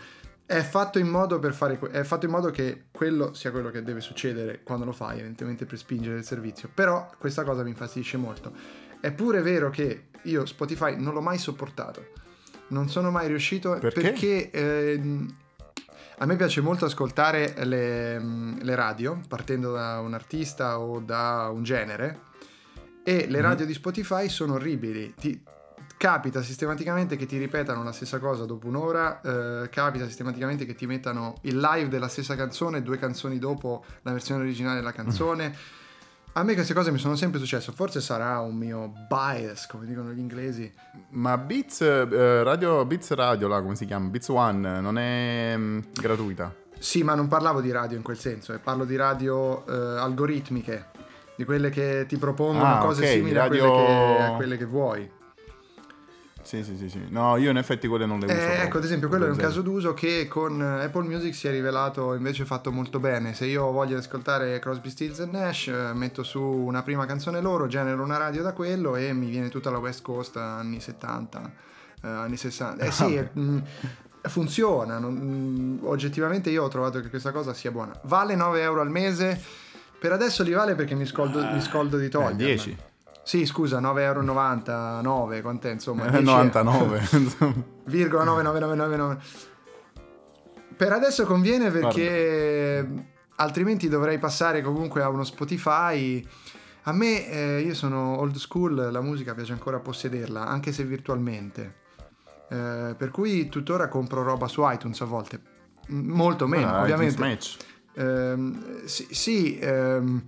[0.47, 3.81] È fatto, in modo per fare, è fatto in modo che quello sia quello che
[3.81, 6.69] deve succedere quando lo fai, evidentemente per spingere il servizio.
[6.71, 8.53] Però questa cosa mi infastidisce molto.
[8.99, 12.13] È pure vero che io Spotify non l'ho mai sopportato.
[12.67, 14.01] Non sono mai riuscito Perché?
[14.01, 15.25] perché eh,
[16.17, 21.63] a me piace molto ascoltare le, le, radio, partendo da un artista o da un
[21.63, 22.19] genere,
[23.03, 23.67] e le radio mm.
[23.67, 25.13] di Spotify sono orribili.
[25.15, 25.43] Ti,
[25.97, 30.85] capita sistematicamente che ti ripetano la stessa cosa dopo un'ora, eh, capita sistematicamente che ti
[30.85, 35.49] mettano il live della stessa canzone, due canzoni dopo la versione originale della canzone.
[35.49, 35.83] Mm.
[36.37, 40.11] A me queste cose mi sono sempre successe, forse sarà un mio bias, come dicono
[40.11, 40.69] gli inglesi.
[41.11, 44.09] Ma Beats eh, Radio, Beats Radio, là, come si chiama?
[44.09, 46.53] Beats One, non è mh, mm, gratuita?
[46.77, 50.87] Sì, ma non parlavo di radio in quel senso, eh, parlo di radio eh, algoritmiche,
[51.37, 53.65] di quelle che ti propongono ah, cose okay, simili radio...
[53.65, 55.11] a, quelle che, a quelle che vuoi.
[56.45, 57.07] Sì, sì, sì, sì.
[57.09, 58.35] No, io in effetti quelle non le uso.
[58.35, 61.51] Eh, ecco, ad esempio, quello è un caso d'uso che con Apple Music si è
[61.51, 63.33] rivelato invece fatto molto bene.
[63.33, 68.17] Se io voglio ascoltare Crosby, Stills Nash, metto su una prima canzone loro, genero una
[68.17, 71.51] radio da quello e mi viene tutta la West Coast anni 70,
[72.03, 72.85] eh, anni 60.
[72.85, 73.57] Eh sì, mh, mm,
[74.21, 74.99] funziona.
[74.99, 77.99] Non, mh, oggettivamente io ho trovato che questa cosa sia buona.
[78.03, 79.41] Vale 9 euro al mese.
[79.97, 82.43] Per adesso li vale perché mi scoldo, mi scoldo di toglierla.
[82.43, 82.77] Eh, 10.
[83.25, 83.99] Sì, scusa, 9,99
[85.01, 86.07] euro, quant'è insomma?
[86.07, 87.01] 99.
[87.85, 89.17] virgola 9999.
[90.77, 93.03] Per adesso conviene perché Guarda.
[93.37, 96.23] altrimenti dovrei passare comunque a uno Spotify.
[96.83, 101.77] A me, eh, io sono old school, la musica piace ancora possederla, anche se virtualmente.
[102.47, 105.41] Eh, per cui tuttora compro roba su iTunes a volte.
[105.87, 107.39] Molto meno, ah, ovviamente.
[107.95, 108.37] Eh,
[108.85, 110.23] sì, sì ehm,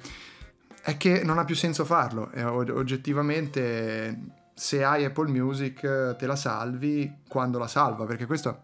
[0.88, 2.32] è che non ha più senso farlo.
[2.45, 4.19] Oggettivamente,
[4.54, 8.63] se hai Apple Music, te la salvi quando la salva, perché questa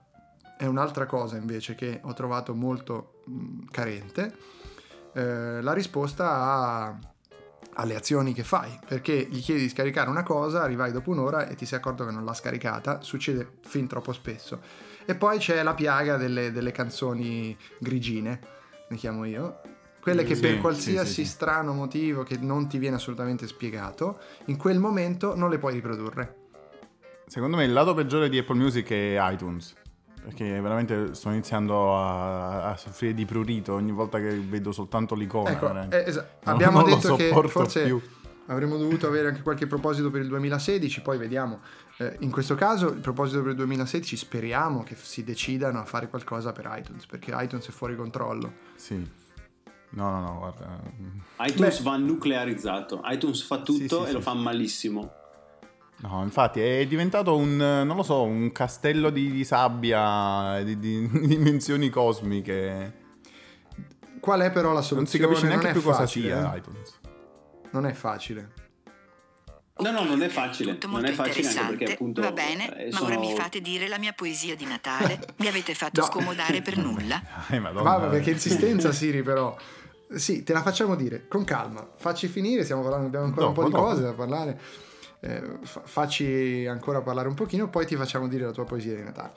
[0.57, 4.33] è un'altra cosa invece che ho trovato molto mh, carente.
[5.12, 6.97] Eh, la risposta a,
[7.73, 11.55] alle azioni che fai, perché gli chiedi di scaricare una cosa, arrivai dopo un'ora e
[11.55, 14.62] ti sei accorto che non l'ha scaricata, succede fin troppo spesso.
[15.03, 18.39] E poi c'è la piaga delle, delle canzoni grigine,
[18.88, 19.59] ne chiamo io,
[20.03, 24.19] quelle che sì, per qualsiasi sì, sì, strano motivo che non ti viene assolutamente spiegato,
[24.45, 26.35] in quel momento non le puoi riprodurre.
[27.25, 29.73] Secondo me il lato peggiore di Apple Music è iTunes.
[30.21, 35.51] Perché veramente sto iniziando a, a soffrire di prurito ogni volta che vedo soltanto l'icona.
[35.51, 38.01] Ecco, eh, es- abbiamo non detto che forse più.
[38.47, 41.61] avremmo dovuto avere anche qualche proposito per il 2016, poi vediamo.
[41.97, 46.09] Eh, in questo caso il proposito per il 2016 speriamo che si decidano a fare
[46.09, 48.51] qualcosa per iTunes, perché iTunes è fuori controllo.
[48.75, 49.21] Sì.
[49.95, 50.79] No, no, no, guarda.
[51.41, 51.84] iTunes Beh.
[51.84, 53.01] va nuclearizzato.
[53.06, 55.13] iTunes fa tutto sì, sì, e sì, lo fa malissimo.
[55.97, 61.08] No, infatti è diventato un, non lo so, un castello di, di sabbia, di, di,
[61.08, 63.01] di, dimensioni cosmiche.
[64.19, 65.01] Qual è però la soluzione?
[65.01, 66.58] Non si capisce neanche non più facile, cosa sia eh?
[66.58, 66.99] iTunes.
[67.71, 68.53] Non è facile.
[69.75, 70.73] No, no, non è facile.
[70.73, 71.77] Tutto non è facile interessante.
[71.77, 72.21] perché appunto.
[72.21, 73.10] Va bene, eh, ma sono...
[73.10, 75.19] ora mi fate dire la mia poesia di Natale.
[75.38, 76.08] mi avete fatto no.
[76.08, 77.21] scomodare per nulla.
[77.47, 77.97] Ai, madonna.
[77.97, 79.56] Vabbè, perché insistenza, Siri, però.
[80.15, 81.88] Sì, te la facciamo dire, con calma.
[81.95, 83.89] Facci finire, stiamo parlando, abbiamo ancora dopo, un po' di dopo.
[83.89, 84.60] cose da parlare.
[85.19, 89.32] Eh, facci ancora parlare un pochino, poi ti facciamo dire la tua poesia di Natale.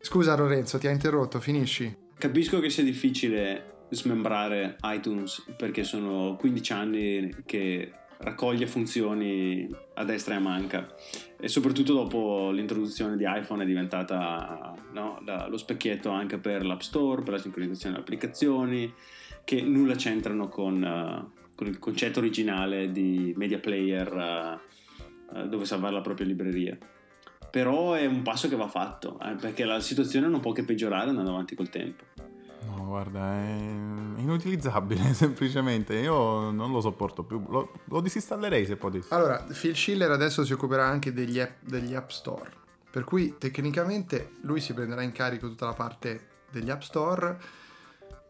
[0.00, 2.06] Scusa Lorenzo, ti ha interrotto, finisci.
[2.16, 10.34] Capisco che sia difficile smembrare iTunes perché sono 15 anni che raccoglie funzioni a destra
[10.34, 10.92] e a manca
[11.38, 17.22] e soprattutto dopo l'introduzione di iPhone è diventata no, lo specchietto anche per l'App Store,
[17.22, 18.92] per la sincronizzazione delle applicazioni
[19.48, 24.60] che nulla c'entrano con, uh, con il concetto originale di media player
[25.32, 26.76] uh, uh, dove salvare la propria libreria.
[27.50, 31.08] Però è un passo che va fatto, eh, perché la situazione non può che peggiorare
[31.08, 32.04] andando avanti col tempo.
[32.66, 33.56] No, guarda, è
[34.18, 35.94] inutilizzabile semplicemente.
[35.94, 37.42] Io non lo sopporto più.
[37.48, 39.14] Lo, lo disinstallerei se potessi.
[39.14, 42.50] Allora, Phil Schiller adesso si occuperà anche degli app, degli app Store.
[42.90, 47.38] Per cui tecnicamente lui si prenderà in carico tutta la parte degli App Store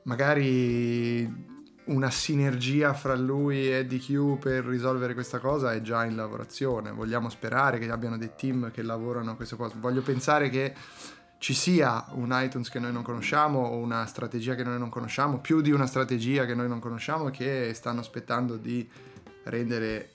[0.09, 1.47] magari
[1.85, 6.91] una sinergia fra lui e DQ per risolvere questa cosa è già in lavorazione.
[6.91, 9.77] Vogliamo sperare che abbiano dei team che lavorano a queste cose.
[9.79, 10.75] Voglio pensare che
[11.39, 15.39] ci sia un iTunes che noi non conosciamo o una strategia che noi non conosciamo,
[15.39, 18.89] più di una strategia che noi non conosciamo che stanno aspettando di
[19.45, 20.11] rendere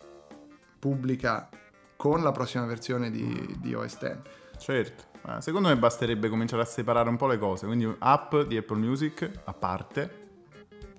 [0.79, 1.49] pubblica
[1.95, 4.17] con la prossima versione di, di OS X.
[4.57, 8.57] Certo, ma secondo me basterebbe cominciare a separare un po' le cose, quindi app di
[8.57, 10.21] Apple Music a parte,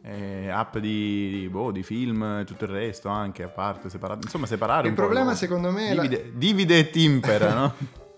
[0.02, 4.88] e app di, boh, di film, tutto il resto anche a parte, separate, insomma separare
[4.88, 5.02] Il po'.
[5.02, 5.36] problema cose.
[5.38, 7.74] secondo me è la- Divide, divide e timpera, no?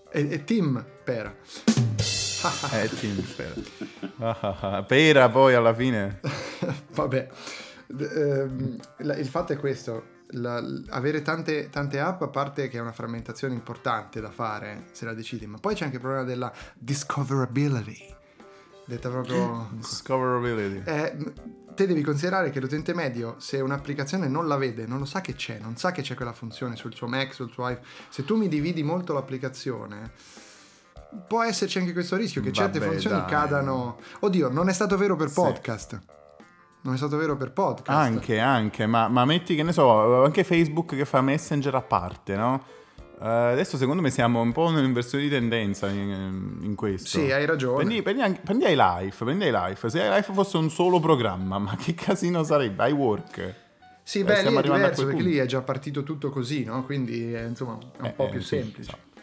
[0.09, 1.33] è, è Tim Pera.
[2.73, 2.89] eh,
[4.19, 4.83] ah, ah.
[4.83, 6.19] Pera poi alla fine.
[6.93, 7.27] Vabbè,
[7.99, 10.15] ehm, il fatto è questo.
[10.31, 15.05] La- avere tante, tante app, a parte che è una frammentazione importante da fare se
[15.05, 18.15] la decidi, ma poi c'è anche il problema della discoverability.
[18.85, 19.69] Detta proprio...
[19.73, 20.81] Discoverability.
[20.89, 21.33] Eh,
[21.75, 25.33] te devi considerare che l'utente medio, se un'applicazione non la vede, non lo sa che
[25.35, 27.85] c'è, non sa che c'è quella funzione sul suo Mac, sul suo iPhone.
[28.09, 30.11] Se tu mi dividi molto l'applicazione,
[31.27, 33.29] può esserci anche questo rischio che certe Vabbè, funzioni dai.
[33.29, 33.99] cadano.
[34.21, 35.35] Oddio, non è stato vero per Sì.
[35.35, 35.99] podcast.
[36.87, 37.89] Non è stato vero per podcast.
[37.89, 42.37] Anche, anche, ma, ma metti che ne so, anche Facebook che fa Messenger a parte,
[42.37, 42.63] no?
[43.21, 47.19] Eh, adesso secondo me siamo un po' in versione di tendenza in, in questo.
[47.19, 47.83] Sì, hai ragione.
[47.83, 49.89] Prendi, prendi, anche- prendi iLife, prendi iLife.
[49.89, 52.87] Se iLife fosse un solo programma, ma che casino sarebbe?
[52.87, 53.53] iWork.
[54.01, 55.23] Sì, Eh, beh, lì è diverso perché punto.
[55.29, 56.85] lì è già partito tutto così, no?
[56.85, 58.91] Quindi è, insomma è un Eh, po' eh, più sì, semplice.
[58.91, 59.16] esatto.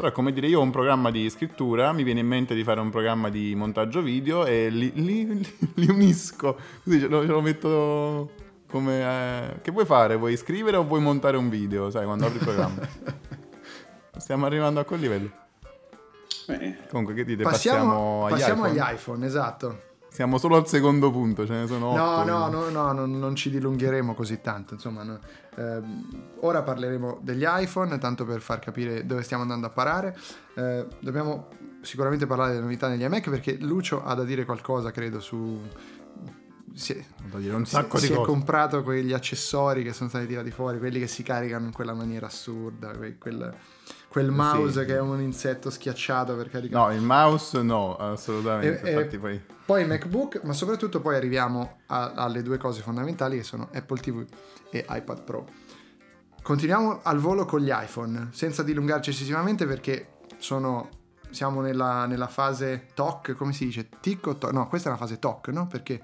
[0.00, 2.64] Però è come dire, io ho un programma di scrittura, mi viene in mente di
[2.64, 6.56] fare un programma di montaggio video e li, li- li unisco.
[6.82, 8.30] Così ce lo, ce lo metto
[8.70, 9.02] come...
[9.02, 10.16] eh, che vuoi fare?
[10.16, 11.90] Vuoi scrivere o vuoi montare un video?
[11.90, 12.80] Sai, quando apri il programma.
[14.16, 15.30] Stiamo arrivando a quel livello.
[16.46, 17.42] Beh, Comunque, che dite?
[17.42, 18.80] Passiamo, Passiamo, agli passiamo iPhone?
[18.80, 19.82] agli iPhone, esatto.
[20.08, 22.24] Siamo solo al secondo punto, ce ne sono No, otto.
[22.24, 22.72] no, quindi.
[22.72, 24.72] no, no, non, non ci dilungheremo così tanto.
[24.72, 25.18] Insomma, no.
[25.60, 26.08] Ehm,
[26.40, 30.16] ora parleremo degli iPhone, tanto per far capire dove stiamo andando a parare.
[30.54, 31.48] Eh, dobbiamo
[31.82, 35.60] sicuramente parlare delle novità negli iMac perché Lucio ha da dire qualcosa, credo, su...
[36.72, 37.04] Si è,
[37.52, 38.28] un si- sacco si di è cose.
[38.30, 42.26] comprato quegli accessori che sono stati tirati fuori, quelli che si caricano in quella maniera
[42.26, 43.52] assurda, que- quel,
[44.10, 44.86] quel mouse Sì.
[44.86, 46.92] che è un insetto schiacciato per caricare.
[46.92, 48.82] No, il mouse no, assolutamente.
[48.82, 49.40] E- e- Infatti poi...
[49.64, 54.24] Poi MacBook, ma soprattutto poi arriviamo a- alle due cose fondamentali che sono Apple TV
[54.70, 55.46] e iPad Pro.
[56.42, 60.88] Continuiamo al volo con gli iPhone, senza dilungarci eccessivamente perché sono,
[61.30, 63.88] siamo nella, nella fase TOC, come si dice?
[64.00, 64.50] TIC o TOC?
[64.52, 65.66] No, questa è una fase TOC, no?
[65.68, 66.00] Perché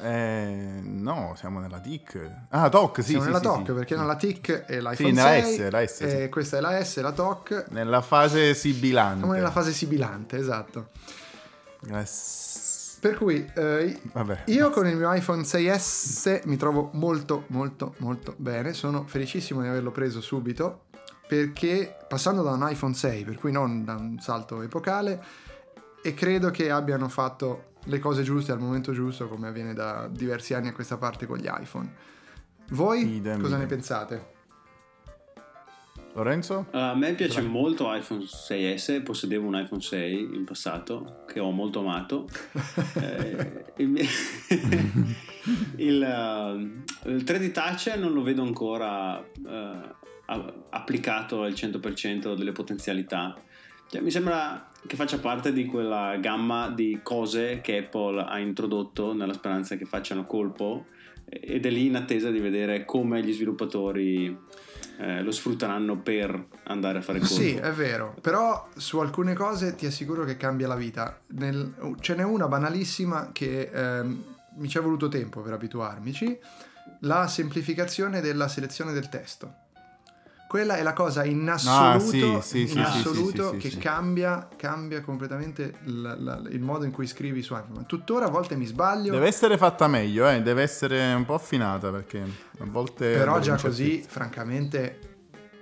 [0.00, 2.30] Eh, no, siamo nella TIC.
[2.50, 3.72] Ah, TOC, sì, siamo sì, nella sì, TOC, sì.
[3.72, 6.04] perché nella TIC è l'iPhone Sì, nella 6, S, la S, sì.
[6.04, 7.66] e questa è la S, la TOC.
[7.70, 9.18] Nella fase sibilante.
[9.18, 10.88] Siamo nella fase sibilante, esatto.
[12.04, 14.42] S- Per cui eh, Vabbè.
[14.46, 19.68] Io con il mio iPhone 6S mi trovo molto molto molto bene, sono felicissimo di
[19.68, 20.84] averlo preso subito
[21.26, 25.22] perché passando da un iPhone 6, per cui non da un salto epocale,
[26.02, 30.54] e credo che abbiano fatto le cose giuste al momento giusto come avviene da diversi
[30.54, 31.92] anni a questa parte con gli iPhone.
[32.70, 33.76] Voi Idem, cosa ne idem.
[33.76, 34.32] pensate?
[36.14, 36.66] Lorenzo?
[36.70, 41.80] a me piace molto iPhone 6S, possedevo un iPhone 6 in passato che ho molto
[41.80, 42.28] amato.
[42.94, 43.98] Eh, il,
[45.76, 53.36] il, eh, il 3D Touch non lo vedo ancora a- applicato al 100% delle potenzialità.
[53.88, 59.14] Cioè, mi sembra che faccia parte di quella gamma di cose che Apple ha introdotto
[59.14, 60.86] nella speranza che facciano colpo
[61.26, 64.36] ed è lì in attesa di vedere come gli sviluppatori
[64.98, 67.34] eh, lo sfrutteranno per andare a fare colpo.
[67.34, 71.20] Sì, è vero, però su alcune cose ti assicuro che cambia la vita.
[71.28, 74.24] Nel- ce n'è una banalissima che ehm,
[74.56, 76.38] mi ci è voluto tempo per abituarmici,
[77.00, 79.62] la semplificazione della selezione del testo.
[80.46, 82.84] Quella è la cosa in assoluto, Ah, sì, sì, in
[83.58, 83.78] che.
[83.78, 87.84] Cambia, cambia completamente la- la- il modo in cui scrivi su iPhone.
[87.86, 90.42] Tuttora a volte mi sbaglio, Deve essere fatta meglio, eh?
[90.42, 93.16] deve essere un po' affinata perché a volte...
[93.16, 94.98] però già così, francamente,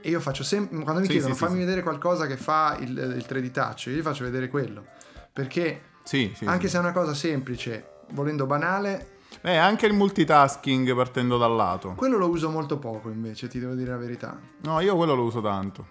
[0.03, 3.87] io faccio sempre, quando mi chiedono fammi vedere qualcosa che fa il, il 3D touch,
[3.87, 4.85] io gli faccio vedere quello,
[5.33, 6.73] perché Sì, sì, anche sì.
[6.73, 11.95] se è una cosa semplice, volendo banale, Eh, anche il multitasking partendo dal lato.
[11.97, 14.39] quello lo uso molto poco invece, ti devo dire la verità.
[14.63, 15.87] No, io quello lo uso tanto.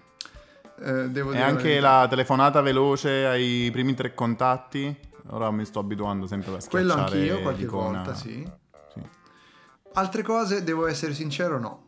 [0.80, 2.00] Eh, devo E dire anche verità.
[2.00, 5.10] la telefonata veloce ai primi tre contatti.
[5.28, 7.98] Ora mi sto abituando sempre a schiacciare Quello anch'io qualche l'icona.
[7.98, 8.50] volta, sì.
[8.92, 9.00] Sì.
[9.94, 11.81] Altre cose, devo essere sincero, no.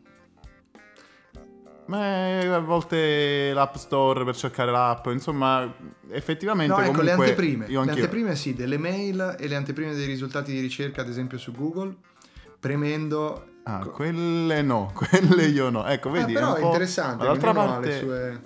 [1.87, 5.71] Ma a volte l'app store per cercare l'app, insomma,
[6.09, 7.65] effettivamente No, ecco, le comunque anteprime.
[7.67, 11.37] io Le anteprime sì, delle mail e le anteprime dei risultati di ricerca, ad esempio
[11.37, 11.95] su Google,
[12.59, 13.49] premendo...
[13.67, 15.85] Ah, quelle no, quelle io no.
[15.85, 18.41] Ecco, Ah, vedi, però un è po'- interessante, Dall'altra parte le sue...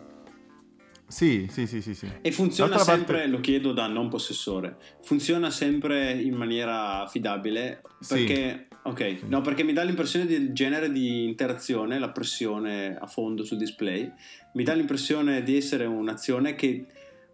[1.07, 2.11] Sì, sì, sì, sì, sì.
[2.21, 7.81] E funziona D'altra sempre, parte- lo chiedo da non possessore, funziona sempre in maniera affidabile
[7.99, 8.67] Sì.
[8.89, 13.57] Ok, no, perché mi dà l'impressione del genere di interazione, la pressione a fondo sul
[13.57, 14.11] display,
[14.53, 16.85] mi dà l'impressione di essere un'azione che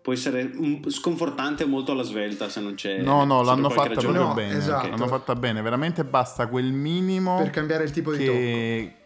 [0.02, 0.52] può essere
[0.88, 3.02] sconfortante o molto alla svelta se non c'è...
[3.02, 4.58] No, no, l'hanno fatta proprio No, bene.
[4.58, 4.88] esatto.
[4.88, 9.04] L'hanno fatta bene, veramente basta quel minimo Per cambiare il tipo di tocco.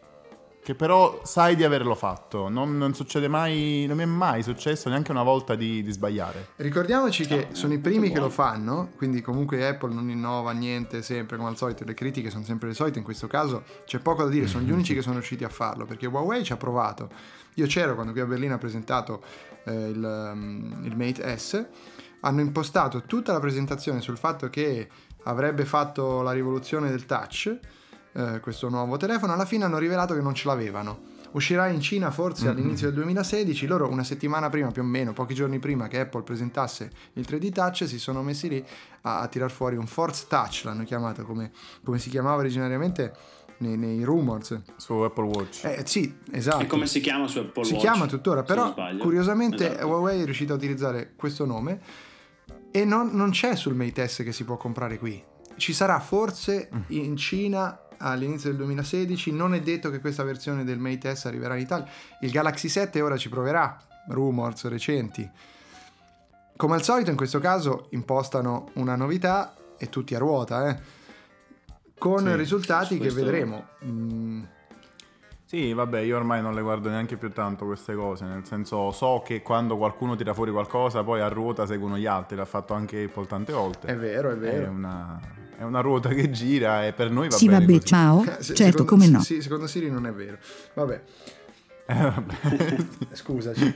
[0.69, 2.47] Che, però sai di averlo fatto.
[2.47, 6.49] Non, non succede mai, non mi è mai successo neanche una volta di, di sbagliare.
[6.57, 11.01] Ricordiamoci che Ah, sono i primi che lo fanno, quindi comunque Apple non innova niente
[11.01, 14.23] sempre come al solito, le critiche sono sempre le solite, in questo caso c'è poco
[14.23, 17.09] da dire, sono gli unici che sono riusciti a farlo, perché Huawei ci ha provato.
[17.55, 19.23] Io c'ero quando qui a Berlino ha presentato
[19.63, 20.03] eh, il,
[20.33, 21.65] um, il Mate S,
[22.21, 24.87] hanno impostato tutta la presentazione sul fatto che
[25.23, 27.57] avrebbe fatto la rivoluzione del touch,
[28.13, 31.17] eh, questo nuovo telefono, alla fine hanno rivelato che non ce l'avevano.
[31.31, 35.35] Uscirà in Cina forse all'inizio del 2016, loro una settimana prima più o meno, pochi
[35.35, 38.65] giorni prima che Apple presentasse il 3D Touch, si sono messi lì
[39.01, 41.51] a, a tirar fuori un Force Touch, l'hanno chiamato come,
[41.83, 43.13] come si chiamava originariamente
[43.57, 44.59] nei, nei rumors.
[44.77, 45.65] Su Apple Watch.
[45.65, 46.63] Eh sì, esatto.
[46.63, 49.85] E come si chiama su Apple Si Watch, chiama tuttora, però curiosamente Esatto.
[49.87, 51.79] Huawei è riuscito a utilizzare questo nome
[52.71, 55.23] e non, non c'è sul Mate S che si può comprare qui.
[55.57, 56.81] Ci sarà forse Mm.
[56.87, 61.55] in Cina all'inizio del 2016, non è detto che questa versione del Mate S arriverà
[61.55, 61.87] in Italia.
[62.21, 65.29] Il Galaxy 7 ora ci proverà, rumors recenti.
[66.55, 70.77] Come al solito in questo caso impostano una novità e tutti a ruota, eh,
[71.97, 73.67] con Sì, risultati che vedremo.
[73.85, 74.43] Mm,
[75.45, 79.23] Sì, vabbè, io ormai non le guardo neanche più tanto queste cose, nel senso so
[79.25, 83.03] che quando qualcuno tira fuori qualcosa poi a ruota seguono gli altri, l'ha fatto anche
[83.05, 83.87] Apple tante volte.
[83.87, 84.69] è vero, è È vero.
[84.69, 85.19] una,
[85.59, 87.85] è una ruota che gira e per noi va Sì, bene vabbè, così.
[87.85, 88.21] ciao.
[88.23, 89.19] Eh, se- certo, secondo- come no.
[89.21, 90.37] Sì, secondo Siri non è vero.
[90.73, 91.01] Vabbè,
[91.85, 92.77] Eh, vabbè.
[93.13, 93.75] scusaci.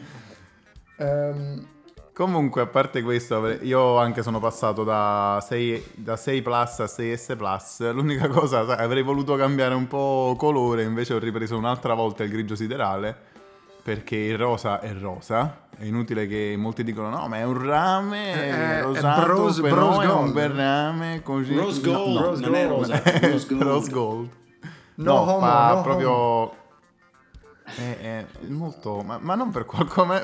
[0.98, 1.68] Ehm,
[2.14, 7.36] Comunque, a parte questo, io anche sono passato da 6, da 6 Plus a 6S
[7.36, 7.92] Plus.
[7.92, 12.30] L'unica cosa, sai, avrei voluto cambiare un po' colore, invece ho ripreso un'altra volta il
[12.30, 13.18] grigio siderale,
[13.84, 15.62] perché il rosa è rosa.
[15.76, 19.76] È inutile che molti dicono no, ma è un rame Eh, è rosato, bronze- però
[19.90, 21.56] bronze è un bel rame così.
[21.56, 22.22] Rose No, Gold, no.
[22.22, 22.80] Rose non è Gold.
[22.92, 23.62] rosa, Rose Gold.
[23.64, 24.30] Rose Gold.
[24.96, 26.52] No No, homo, fa no proprio...
[27.66, 29.02] È, è molto...
[29.02, 30.22] Ma, ma non per qualcosa...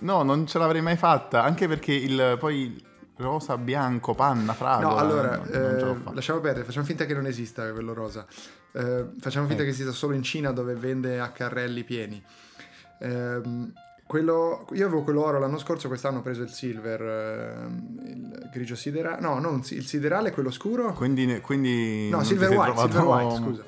[0.00, 2.84] No, non ce l'avrei mai fatta, anche perché il poi
[3.16, 4.88] rosa, bianco, panna, fragola...
[4.88, 8.26] no, allora, non, non l'ho eh, lasciamo perdere, facciamo finta che non esista quello rosa.
[8.72, 9.66] Eh, facciamo finta Eh.
[9.66, 12.22] che esista solo in Cina dove vende a carrelli pieni.
[13.00, 13.72] Ehm,
[14.06, 18.74] quello, io avevo quello oro l'anno scorso, quest'anno ho preso il silver, ehm, il grigio
[18.76, 19.20] siderale.
[19.20, 20.92] No, non il siderale, quello scuro.
[20.92, 23.64] Quindi, quindi No, non silver white, silver white, scusa.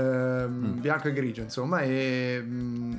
[0.00, 0.78] Mm.
[0.80, 2.92] Bianco e grigio, insomma, e mm,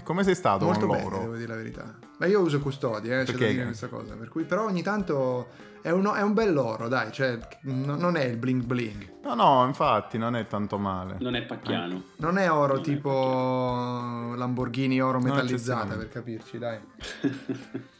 [0.00, 1.18] E come sei stato molto con bene, loro?
[1.20, 1.94] devo dire la verità.
[2.18, 4.14] Ma io uso custodi, eh, c'è da dire questa cosa.
[4.14, 5.48] Per cui, però ogni tanto
[5.82, 9.08] è, uno- è un bell'oro, dai, cioè n- non è il bling bling.
[9.24, 11.16] No, no, infatti non è tanto male.
[11.20, 12.02] Non è pacchiano.
[12.16, 16.78] Non è oro Non è tipo Lamborghini oro metallizzata, per capirci, dai.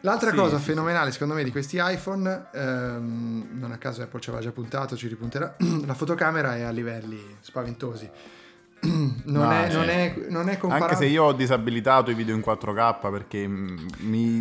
[0.00, 4.20] L'altra Sì, cosa sì, fenomenale secondo me di questi iPhone, ehm, non a caso Apple
[4.20, 8.10] ci aveva già puntato, ci ripunterà, la fotocamera è a livelli spaventosi.
[9.24, 9.76] Non, No, è, sì.
[9.76, 10.92] non, è, non è comparabile.
[10.92, 13.86] Anche se io ho disabilitato i video in 4K perché mi,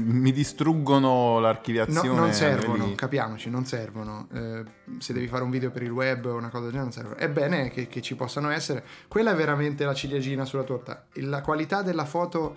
[0.01, 2.07] mi distruggono No, l'archiviazione.
[2.09, 4.27] non a servono, livelli- capiamoci, non servono.
[4.33, 4.63] Eh,
[4.97, 7.15] se devi fare un video per il web o una cosa del genere, non servono.
[7.15, 8.83] È bene che, che ci possano essere.
[9.07, 11.05] Quella è veramente la ciliegina sulla torta.
[11.15, 12.55] La qualità della foto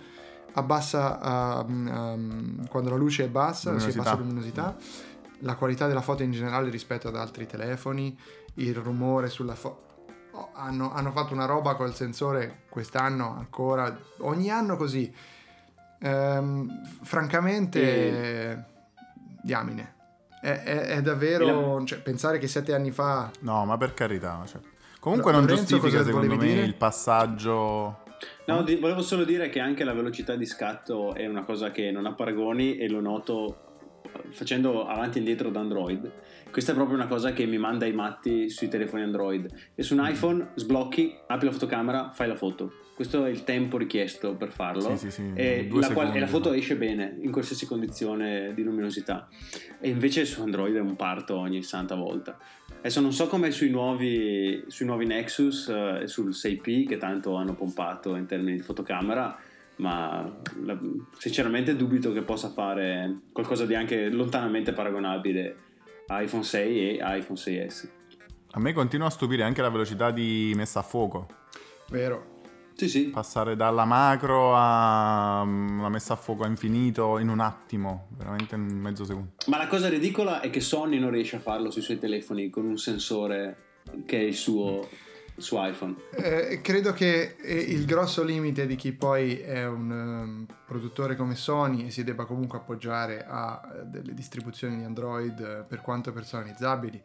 [0.53, 2.17] abbassa a- a-
[2.67, 4.75] quando la luce è bassa, si abbassa luminosità.
[5.41, 8.17] La qualità della foto in generale rispetto ad altri telefoni,
[8.55, 9.85] il rumore sulla foto.
[10.53, 15.13] Hanno, hanno fatto una roba col sensore quest'anno ancora, ogni anno così.
[15.99, 16.69] Ehm,
[17.01, 18.65] francamente,
[19.41, 19.95] diamine.
[20.41, 21.83] È, è- è davvero.
[21.85, 23.31] cioè, pensare che sette anni fa.
[23.41, 24.43] No, ma per carità.
[24.45, 24.61] cioè.
[24.99, 26.65] Comunque Lo- non Lorenzo, giustifica cosa secondo volevi me dire?
[26.67, 28.03] il passaggio...
[28.45, 31.91] No, di- volevo solo dire che anche la velocità di scatto è una cosa che
[31.91, 33.61] non ha paragoni e lo noto
[34.31, 36.11] facendo avanti e indietro da Android.
[36.51, 39.47] Questa è proprio una cosa che mi manda i matti sui telefoni Android.
[39.75, 42.71] E su un iPhone sblocchi, apri la fotocamera, fai la foto.
[42.95, 44.95] Questo è il tempo richiesto per farlo.
[44.95, 48.63] Sì, sì, sì, e, la, qual- e la foto esce bene in qualsiasi condizione di
[48.63, 49.27] luminosità.
[49.79, 52.39] E invece su Android è un parto ogni santa volta.
[52.79, 57.35] Adesso non so come sui nuovi, sui nuovi Nexus eh, e sul 6P che tanto
[57.35, 59.37] hanno pompato in termini di fotocamera,
[59.75, 60.79] ma la-
[61.19, 65.55] sinceramente dubito che possa fare qualcosa di anche lontanamente paragonabile
[66.07, 67.89] iPhone 6 e iPhone 6S.
[68.51, 71.27] A me continua a stupire anche la velocità di messa a fuoco.
[71.89, 72.35] Vero.
[72.77, 73.05] Sì, sì.
[73.07, 78.55] Passare dalla macro a mm, una messa a fuoco a infinito in un attimo, veramente
[78.55, 79.31] in mezzo secondo.
[79.47, 82.65] Ma la cosa ridicola è che Sony non riesce a farlo sui suoi telefoni con
[82.65, 84.87] un sensore che è il suo,
[85.37, 85.95] suo iPhone.
[86.11, 91.35] Eh, credo che eh, il grosso limite di chi poi è un ehm, produttore come
[91.35, 96.11] Sony e si debba comunque appoggiare a eh, delle distribuzioni di Android eh, per quanto
[96.11, 97.01] personalizzabili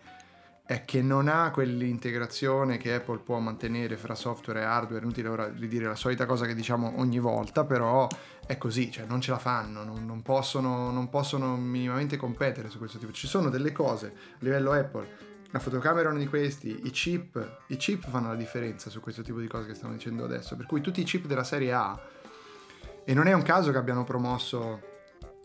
[0.64, 5.02] è che non ha quell'integrazione che Apple può mantenere fra software e hardware.
[5.02, 8.06] Inutile ora ridire la solita cosa che diciamo ogni volta, però
[8.46, 12.78] è così, cioè non ce la fanno, non, non possono, non possono minimamente competere su
[12.78, 13.12] questo tipo.
[13.12, 17.58] Ci sono delle cose a livello Apple la fotocamera è uno di questi, i chip,
[17.68, 20.66] i chip fanno la differenza su questo tipo di cose che stiamo dicendo adesso, per
[20.66, 21.98] cui tutti i chip della serie A,
[23.04, 24.80] e non è un caso che abbiano promosso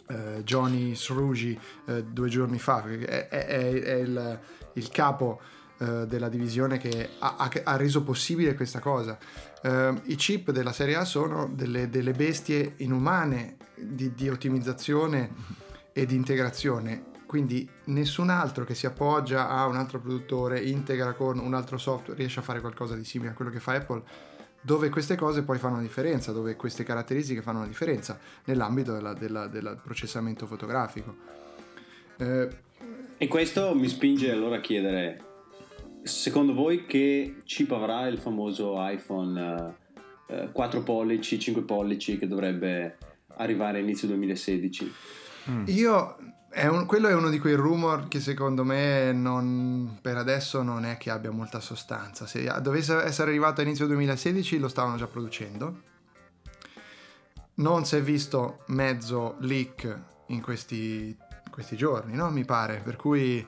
[0.07, 4.39] eh, Johnny Srugi eh, due giorni fa, perché è, è- è il,
[4.73, 5.41] il capo
[5.79, 9.17] eh, della divisione che ha, ha- ha reso possibile questa cosa.
[9.61, 15.31] Eh, I chip della serie A sono delle, delle bestie inumane di, di ottimizzazione
[15.91, 17.15] e di integrazione.
[17.27, 22.17] Quindi nessun altro che si appoggia a un altro produttore, integra con un altro software,
[22.17, 24.01] riesce a fare qualcosa di simile a quello che fa Apple,
[24.61, 29.13] dove queste cose poi fanno la differenza, dove queste caratteristiche fanno la differenza nell'ambito della-
[29.13, 31.15] della- del processamento fotografico.
[32.17, 32.47] Eh,
[33.17, 35.21] E questo mi spinge allora a chiedere,
[36.03, 39.75] secondo voi che chip avrà il famoso iPhone
[40.29, 42.97] eh, eh, 4 pollici, 5 pollici che dovrebbe
[43.37, 44.93] arrivare a inizio 2016?
[45.67, 46.17] Io,
[46.49, 50.85] è un- quello è uno di quei rumor che secondo me non- per adesso non
[50.85, 52.25] è che abbia molta sostanza.
[52.25, 55.81] Se dovesse essere arrivato a inizio 2016 lo stavano già producendo.
[57.55, 61.17] Non si è visto mezzo leak in questi,
[61.49, 62.29] questi giorni, no?
[62.29, 63.45] Mi pare, per cui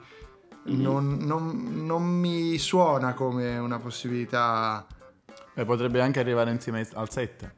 [0.63, 4.85] non, non- non mi suona come una possibilità...
[5.53, 7.53] E potrebbe anche arrivare insieme al 7.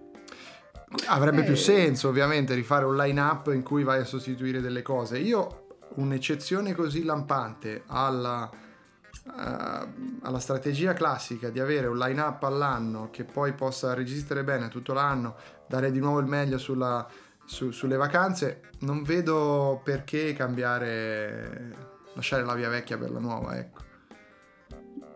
[1.08, 1.46] Avrebbe Eh.
[1.46, 5.18] più senso ovviamente rifare un line-up in cui vai a sostituire delle cose.
[5.18, 9.88] Io un'eccezione così lampante alla, eh,
[10.22, 15.36] alla strategia classica di avere un line-up all'anno che poi possa resistere bene tutto l'anno,
[15.68, 17.08] dare di nuovo il meglio sulla-
[17.46, 21.76] su- sulle vacanze, non vedo perché cambiare,
[22.14, 23.80] lasciare la via vecchia per la nuova, ecco.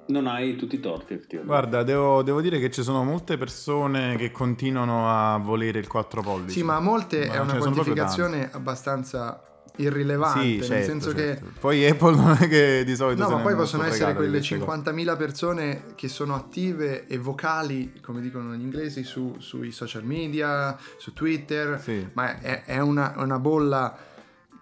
[0.08, 1.52] Non hai tutti i torti, effettivamente.
[1.52, 6.22] Guarda, devo, devo dire che ci sono molte persone che continuano a volere il 4
[6.22, 6.60] pollici.
[6.60, 9.42] Sì, ma a molte Ma è una quantificazione abbastanza
[9.78, 11.46] irrilevante, Sì, nel certo, senso certo.
[11.46, 14.58] che Poi Apple non è che di solito No, ma poi possono essere quelle queste
[14.60, 14.80] cose.
[14.92, 20.78] 50.000 persone che sono attive e vocali, come dicono gli inglesi, su- sui social media,
[20.98, 22.08] su Twitter, Sì.
[22.14, 23.98] ma è, è una, una bolla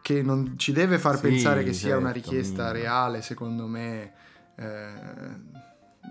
[0.02, 4.14] che non ci deve far Sì, pensare che sia una certo, richiesta reale, secondo me,
[4.56, 4.91] eh,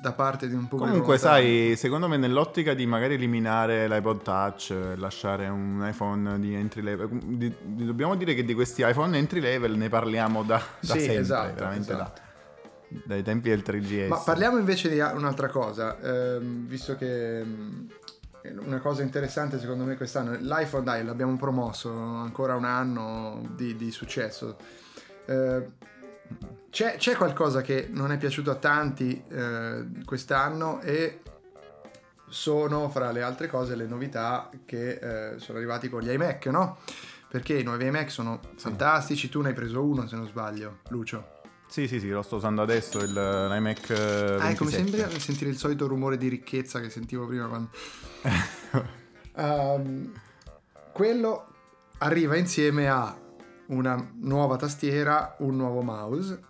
[0.01, 0.91] da parte di un pubblico.
[0.91, 1.67] Comunque, volontario.
[1.69, 7.09] sai, secondo me nell'ottica di magari eliminare l'iPod Touch, lasciare un iPhone di entry level,
[7.11, 11.01] di- di- dobbiamo dire che di questi iPhone entry level ne parliamo da, da Sì,
[11.01, 12.21] sempre, esatto, veramente esatto.
[12.89, 14.09] da- dai tempi del 3GS.
[14.09, 19.97] Ma parliamo invece di un'altra cosa, ehm, visto che è una cosa interessante secondo me
[19.97, 24.57] quest'anno, l'iPhone dai l'abbiamo promosso ancora un anno di, di successo.
[25.27, 25.69] Eh,
[26.71, 31.21] c'è, c'è qualcosa che non è piaciuto a tanti eh, quest'anno e
[32.29, 36.79] sono fra le altre cose le novità che eh, sono arrivati con gli iMac, no?
[37.29, 41.41] Perché i nuovi iMac sono fantastici, tu ne hai preso uno se non sbaglio, Lucio.
[41.67, 44.97] Sì, sì, sì, lo sto usando adesso, il, l'iMac eh, Ah, come 27.
[44.97, 47.71] sembra sentire il solito rumore di ricchezza che sentivo prima quando...
[49.35, 50.13] Ehm,
[50.93, 51.47] quello
[51.99, 53.17] arriva insieme a
[53.73, 56.41] una nuova tastiera, un nuovo mouse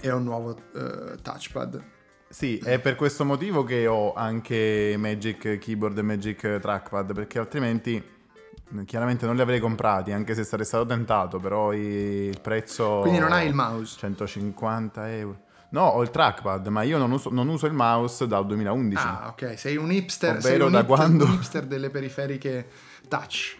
[0.00, 1.82] e un nuovo eh, touchpad.
[2.28, 7.94] Sì, è per questo motivo che ho anche Magic Keyboard e Magic Trackpad, perché altrimenti
[7.94, 12.98] eh, chiaramente non li avrei comprati, anche se sarei stato tentato, però il prezzo...
[13.00, 13.96] Quindi non hai il mouse.
[13.98, 15.44] 150 euro.
[15.70, 19.02] No, ho il trackpad, ma io non uso, non uso il mouse dal 2011.
[19.04, 22.68] Ah, ok, sei un hipster, sei un da hipster, quando- un hipster delle periferiche
[23.08, 23.56] touch.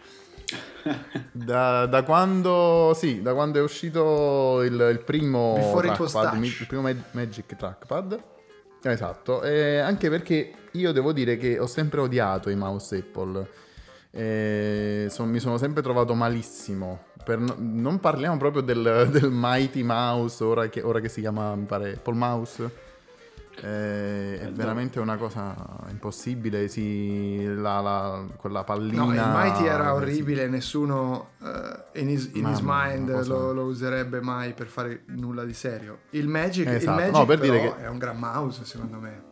[1.33, 5.55] Da, da quando, sì, da quando è uscito il, il primo
[5.95, 8.23] trackpad, il primo Mag- Magic Trackpad.
[8.83, 13.49] Esatto, e anche perché io devo dire che ho sempre odiato i mouse Apple.
[14.11, 17.05] E son- mi sono sempre trovato malissimo.
[17.27, 21.65] No- non parliamo proprio del, del Mighty Mouse, ora che, ora che si chiama, mi
[21.65, 22.71] pare, Apple Mouse.
[23.59, 25.55] Eh, è veramente una cosa
[25.89, 26.69] impossibile.
[26.69, 29.05] Sì, la, la- quella pallina.
[29.05, 29.91] No, il Mighty era sì.
[29.91, 34.53] orribile, nessuno eh, in his, in his Mamma mia, mind cosa- lo, lo userebbe mai
[34.53, 36.01] per fare nulla di serio.
[36.11, 38.99] Il Magic, il Esatto, Magic no, per però dire che- è un gran mouse secondo
[38.99, 39.25] me.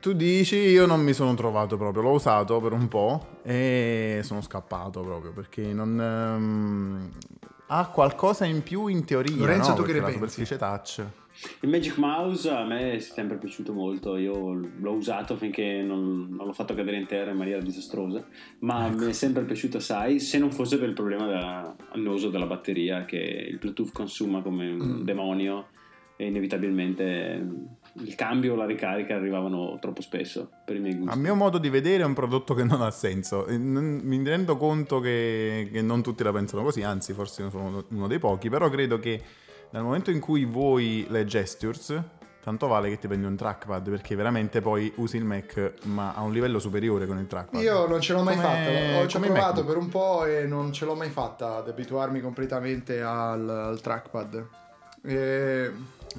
[0.00, 4.40] Tu dici, io non mi sono trovato proprio, l'ho usato per un po' e sono
[4.40, 6.00] scappato proprio perché non...
[6.00, 7.10] ehm,
[7.66, 9.74] ha qualcosa in più in teoria, Lorenzo, no?
[9.74, 10.56] tu che Perché ne la pensi?
[10.56, 11.04] touch.
[11.62, 16.46] Il Magic Mouse a me è sempre piaciuto molto, io l'ho usato finché non, non
[16.46, 18.26] l'ho fatto cadere in terra in maniera disastrosa,
[18.60, 19.04] ma Ecco.
[19.04, 23.04] mi è sempre piaciuto assai, se non fosse per il problema da- annoso della batteria
[23.06, 25.02] che il Bluetooth consuma come un Mm.
[25.04, 25.66] demonio
[26.16, 27.46] e inevitabilmente
[27.94, 31.16] il cambio o la ricarica arrivavano troppo spesso per i miei gusti.
[31.16, 33.46] A mio modo di vedere è un prodotto che non ha senso.
[33.48, 38.18] Mi rendo conto che, che non tutti la pensano così, anzi forse sono uno dei
[38.18, 39.22] pochi, però credo che
[39.70, 42.00] nel momento in cui vuoi le gestures,
[42.42, 46.22] tanto vale che ti prendi un trackpad perché veramente poi usi il Mac ma a
[46.22, 47.60] un livello superiore con il trackpad.
[47.60, 50.72] Io non ce l'ho mai fatta, ho ci ho provato per un po' e non
[50.72, 54.46] ce l'ho mai fatta ad abituarmi completamente al, al trackpad.
[55.02, 55.70] E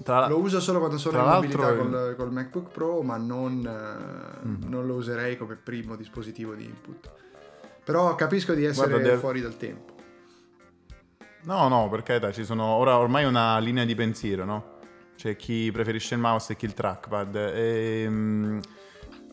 [0.04, 3.66] Tra- lo uso solo quando sono in mobilità il- col, col MacBook Pro, ma non,
[3.66, 4.64] eh, Mm.
[4.70, 7.12] non lo userei come primo dispositivo di input.
[7.84, 9.91] Però capisco di essere Guarda, fuori dal tempo.
[11.44, 14.80] No, no, per carità, ci sono ora ormai una linea di pensiero, no?
[15.16, 17.36] C'è chi preferisce il mouse e chi il trackpad.
[17.36, 18.60] E, mm,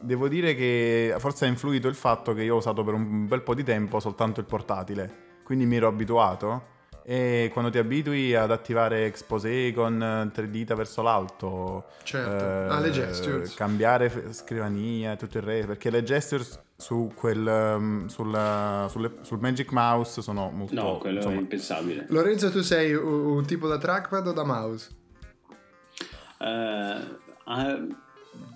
[0.01, 3.43] devo dire che forse ha influito il fatto che io ho usato per un bel
[3.43, 6.77] po' di tempo soltanto il portatile, quindi mi ero abituato.
[7.05, 12.91] E quando ti abitui ad attivare Exposé con tre dita verso l'alto, Certo, eh, alle
[12.91, 13.55] gestures.
[13.55, 19.41] cambiare scrivania e tutto il resto, perché le gestures su quel, um, sul, sulle- sul
[19.41, 20.74] Magic Mouse sono molto...
[20.74, 22.07] No, quello insomma, è impensabile.
[22.09, 24.89] Lorenzo, tu sei un tipo da trackpad o da mouse?
[26.39, 26.97] Eh,
[27.49, 27.87] eh,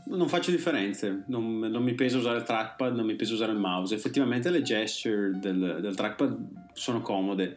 [0.04, 3.58] non faccio differenze, non, non mi pesa usare il trackpad, non mi pesa usare il
[3.58, 3.92] mouse.
[3.96, 6.38] Effettivamente le gesture del, del trackpad
[6.74, 7.56] sono comode,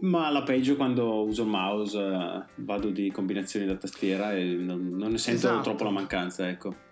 [0.00, 4.96] ma la peggio quando uso il mouse eh, vado di combinazioni da tastiera e non,
[4.96, 5.60] non ne sento Esatto.
[5.60, 6.88] troppo la mancanza, ecco.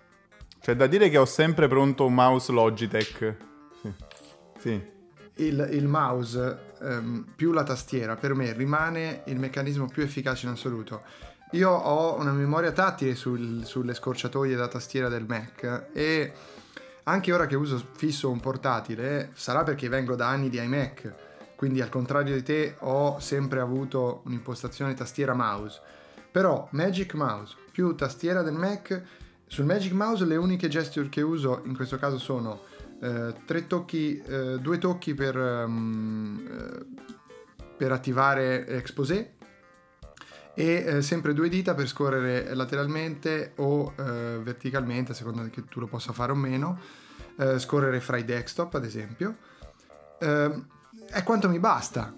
[0.60, 3.36] C'è da dire che ho sempre pronto un mouse Logitech.
[3.80, 3.92] Sì.
[4.58, 4.96] Sì.
[5.36, 10.52] Il, il mouse ehm, più la tastiera per me rimane il meccanismo più efficace in
[10.52, 11.02] assoluto.
[11.52, 16.32] Io ho una memoria tattile sul- sulle scorciatoie da tastiera del Mac e
[17.04, 21.14] anche ora che uso fisso un portatile, sarà perché vengo da anni di iMac,
[21.56, 25.80] quindi al contrario di te ho sempre avuto un'impostazione tastiera mouse.
[26.30, 29.02] Però Magic Mouse più tastiera del Mac,
[29.48, 32.60] sul Magic Mouse le uniche gesture che uso in questo caso sono
[33.00, 36.86] eh, tre tocchi, eh, due tocchi per, eh,
[37.76, 39.32] per attivare Exposé
[40.54, 45.80] e eh, sempre due dita per scorrere lateralmente o eh, verticalmente, a seconda che tu
[45.80, 46.78] lo possa fare o meno,
[47.38, 49.36] eh, scorrere fra i desktop ad esempio.
[50.18, 50.66] Ehm,
[51.08, 52.12] è quanto mi basta.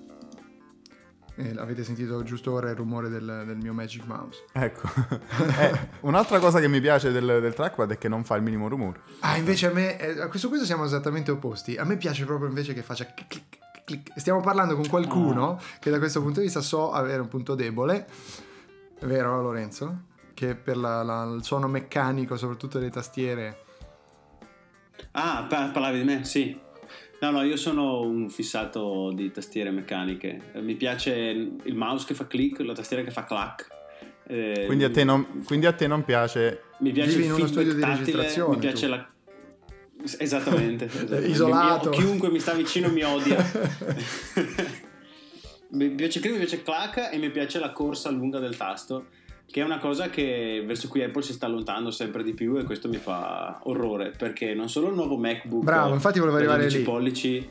[1.41, 4.45] Eh, avete sentito giusto ora il rumore del, del mio Magic Mouse.
[4.53, 4.88] Ecco.
[5.61, 8.68] Eh, un'altra cosa che mi piace del, del trackpad è che non fa il minimo
[8.68, 9.01] rumore.
[9.20, 11.76] Ah, invece a me, eh, a questo questo siamo esattamente opposti.
[11.76, 14.12] A me piace proprio invece che faccia clic clic clic.
[14.16, 18.07] Stiamo parlando con qualcuno che da questo punto di vista so avere un punto debole.
[18.99, 20.03] È vero, Lorenzo?
[20.34, 23.64] Che per la- la- il suono meccanico, soprattutto delle tastiere.
[25.12, 26.24] Ah, pa- parlavi di me?
[26.24, 26.59] Sì.
[27.21, 30.53] No, no, io sono un fissato di tastiere meccaniche.
[30.55, 33.68] Mi piace il mouse che fa click, la tastiera che fa clack.
[34.27, 36.62] Eh, Quindi a te non, quindi a te non piace.
[36.79, 38.93] Mi piace Vivi il in uno studio di tattile, registrazione, Mi piace tu.
[38.93, 39.11] la...
[40.18, 40.85] Esattamente.
[40.87, 41.29] esattamente.
[41.29, 41.91] Isolato.
[41.91, 43.37] Mi- chiunque mi sta vicino mi odia.
[45.73, 49.09] mi piace click, mi piace clack e mi piace la corsa lunga del tasto.
[49.51, 52.64] Che è una cosa che verso cui Apple si sta allontanando sempre di più e
[52.64, 56.78] questo mi fa orrore perché non solo il nuovo MacBook Bravo, infatti volevo arrivare 12
[56.78, 56.84] lì.
[56.84, 57.48] pollici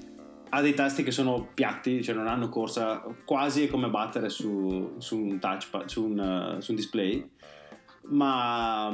[0.50, 4.96] ha dei tasti che sono piatti, cioè non hanno corsa, quasi è come battere su,
[4.98, 7.30] su un touchpad, su un, uh, su un display.
[8.12, 8.90] Ma,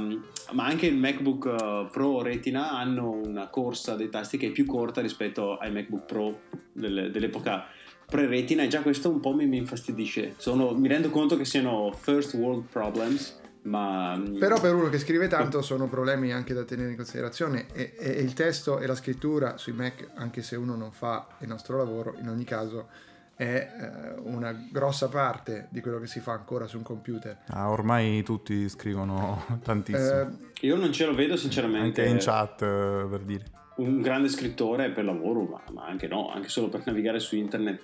[0.51, 4.65] ma anche il MacBook uh, Pro Retina hanno una corsa dei tasti che è più
[4.65, 6.39] corta rispetto ai MacBook Pro
[6.73, 7.65] delle- dell'epoca
[8.05, 10.35] pre-Retina e già questo un po' mi, mi infastidisce.
[10.37, 14.21] Sono- mi rendo conto che siano first world problems, ma...
[14.39, 18.09] Però per uno che scrive tanto sono problemi anche da tenere in considerazione e, e
[18.21, 22.15] il testo e la scrittura sui Mac, anche se uno non fa il nostro lavoro,
[22.19, 22.87] in ogni caso
[23.35, 27.39] è eh, una grossa parte di quello che si fa ancora su un computer.
[27.47, 30.21] Ah, ormai tutti scrivono tantissimo.
[30.21, 30.27] Eh,
[30.61, 32.01] Io non ce lo vedo sinceramente.
[32.01, 33.54] Anche in chat, eh, per dire.
[33.77, 37.81] Un grande scrittore per lavoro, ma, ma anche no, anche solo per navigare su internet,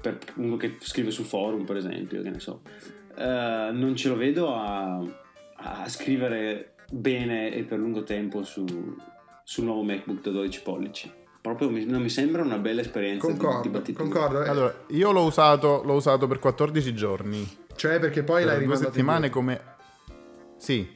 [0.00, 2.60] per uno che scrive sul forum, per esempio, che ne so.
[3.16, 4.98] Eh, non ce lo vedo a,
[5.56, 8.64] a scrivere bene e per lungo tempo su,
[9.44, 11.12] sul nuovo MacBook da 12 pollici.
[11.40, 14.42] Proprio mi- non mi sembra una bella esperienza di- di, concordo, concordo.
[14.44, 17.46] eh, Allora, io l'ho usato, l'ho usato per 14 giorni.
[17.76, 19.40] cioè perché poi per l'hai due rimandato settimane indietro.
[19.40, 19.74] come...
[20.56, 20.88] Sì,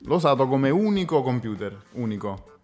[0.00, 2.55] l'ho usato come unico computer, unico.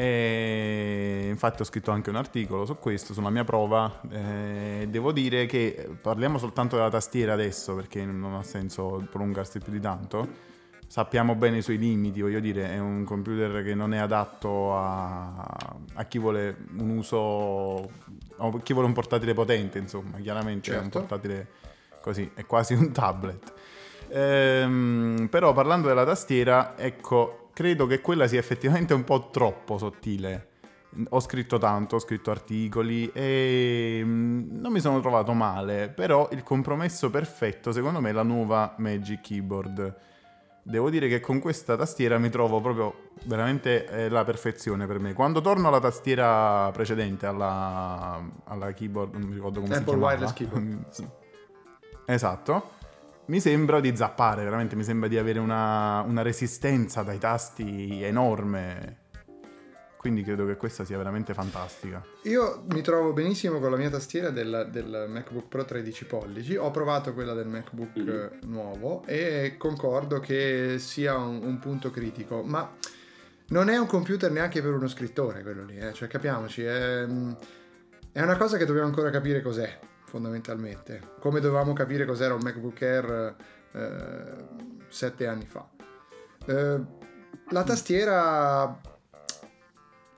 [0.00, 4.00] E infatti ho scritto anche un articolo su questo, sulla mia prova.
[4.10, 9.72] E devo dire che parliamo soltanto della tastiera adesso perché non ha senso prolungarsi più
[9.72, 10.48] di tanto.
[10.86, 15.46] Sappiamo bene i suoi limiti, voglio dire, è un computer che non è adatto a,
[15.94, 17.82] a chi vuole un uso,
[18.38, 20.98] a chi vuole un portatile potente, insomma, chiaramente è un Certo.
[20.98, 21.46] portatile
[22.00, 23.52] così, è quasi un tablet.
[24.08, 30.46] Ehm, però parlando della tastiera, ecco, credo che quella sia effettivamente un po' troppo sottile.
[31.10, 36.42] Ho scritto tanto, ho scritto articoli e mm, non mi sono trovato male, però il
[36.42, 39.94] compromesso perfetto secondo me è la nuova Magic Keyboard.
[40.62, 45.12] Devo dire che con questa tastiera mi trovo proprio veramente eh, la perfezione per me.
[45.12, 50.12] Quando torno alla tastiera precedente, alla, alla keyboard, non mi ricordo come si Apple chiamava.
[50.12, 51.08] Wireless Keyboard.
[52.06, 52.78] Esatto.
[53.30, 58.96] Mi sembra di zappare, veramente mi sembra di avere una, una resistenza dai tasti enorme.
[59.96, 62.04] Quindi credo che questa sia veramente fantastica.
[62.22, 66.56] Io mi trovo benissimo con la mia tastiera del, del MacBook Pro 13 pollici.
[66.56, 72.42] Ho provato quella del MacBook eh, nuovo e concordo che sia un, un punto critico,
[72.42, 72.68] ma
[73.50, 75.92] non è un computer neanche per uno scrittore quello lì, eh.
[75.92, 77.06] cioè capiamoci, è,
[78.10, 79.78] è una cosa che dobbiamo ancora capire cos'è
[80.10, 83.36] fondamentalmente, come dovevamo capire cos'era un MacBook Air
[83.72, 84.48] eh,
[84.88, 85.68] sette anni fa.
[86.46, 86.80] Eh,
[87.50, 88.80] la tastiera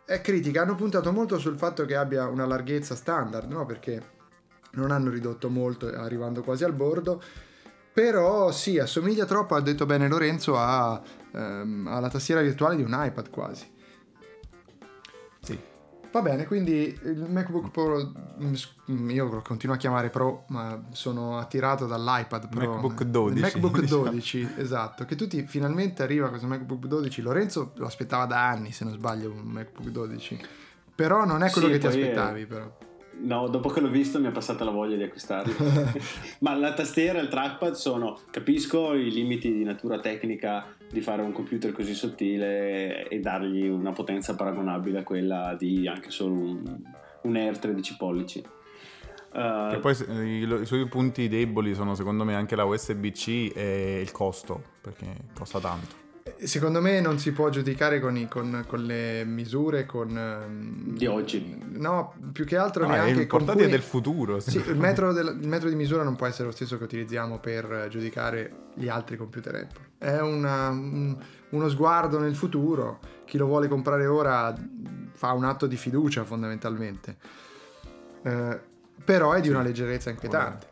[0.07, 3.67] è critica, hanno puntato molto sul fatto che abbia una larghezza standard, no?
[3.67, 4.11] Perché
[4.73, 7.23] non hanno ridotto molto, arrivando quasi al bordo.
[7.93, 10.99] Però sì, assomiglia troppo, ha detto bene Lorenzo, a,
[11.35, 13.72] ehm, alla tastiera virtuale di un iPad quasi.
[16.13, 18.55] Va bene, quindi il MacBook Pro, mm,
[18.91, 22.71] mm, io lo continuo a chiamare Pro, ma sono attirato dall'iPad Pro.
[22.73, 24.03] MacBook 12, Il MacBook diciamo.
[24.03, 27.23] 12, esatto, che tutti finalmente arriva questo MacBook 12.
[27.23, 30.39] Lorenzo lo aspettava da anni, se non sbaglio, un MacBook 12.
[30.95, 32.79] Però non è quello Sì, che ti poi è- aspettavi, però.
[33.21, 35.55] No, dopo che l'ho visto mi è passata la voglia di acquistarlo.
[36.41, 41.23] Ma la tastiera e il trackpad sono, capisco i limiti di natura tecnica di fare
[41.23, 46.81] un computer così sottile e dargli una potenza paragonabile a quella di anche solo un,
[47.23, 48.39] un Air 13 pollici.
[49.35, 49.95] Eh, Che poi
[50.27, 55.07] i, i suoi punti deboli sono secondo me anche la USB-C e il costo, perché
[55.35, 56.02] costa tanto.
[56.45, 61.07] Secondo me non si può giudicare con, i- con- con le misure con, ehm, Di
[61.07, 61.61] oggi.
[61.73, 64.39] No, più che altro No, è neanche con cui- del futuro.
[64.41, 67.39] Sì, il metro, del- il metro di misura non può essere lo stesso che utilizziamo
[67.39, 69.87] per giudicare gli altri computer Apple.
[69.99, 71.17] È una- un-
[71.51, 73.01] uno sguardo nel futuro.
[73.25, 74.55] Chi lo vuole comprare ora
[75.13, 77.17] fa un atto di fiducia fondamentalmente.
[78.23, 78.61] Eh,
[79.05, 79.53] però è di Sì.
[79.53, 80.67] una leggerezza inquietante.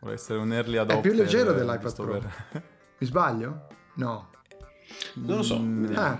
[0.00, 1.00] Vuole essere un early adopter.
[1.00, 2.06] più leggero dell'iPad Pro.
[2.06, 2.62] per-
[2.98, 3.66] Mi sbaglio?
[3.98, 4.28] No.
[5.14, 5.58] Non lo so.
[5.58, 6.18] Mm, Ah,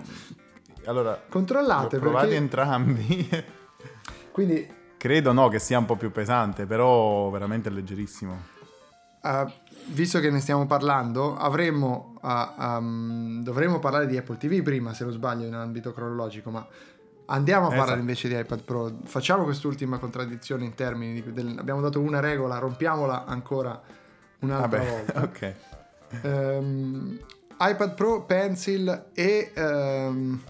[0.84, 2.40] Allora, controllate provati perché...
[2.42, 3.28] entrambi.
[4.32, 8.56] Quindi Credo no che sia un po' più pesante, però veramente leggerissimo.
[9.22, 9.48] Uh,
[9.86, 15.04] visto che ne stiamo parlando, avremmo, uh, um, dovremmo parlare di Apple TV prima, se
[15.04, 16.66] non sbaglio, in ambito cronologico, ma
[17.26, 17.80] andiamo a Esatto.
[17.80, 18.98] parlare invece di iPad Pro.
[19.04, 21.32] Facciamo quest'ultima contraddizione in termini di...
[21.32, 23.80] del- abbiamo dato una regola, rompiamola ancora
[24.40, 25.22] un'altra Vabbè, volta.
[25.22, 25.54] ok.
[26.22, 27.18] Ehm,
[27.60, 30.40] iPad Pro, Pencil e ehm,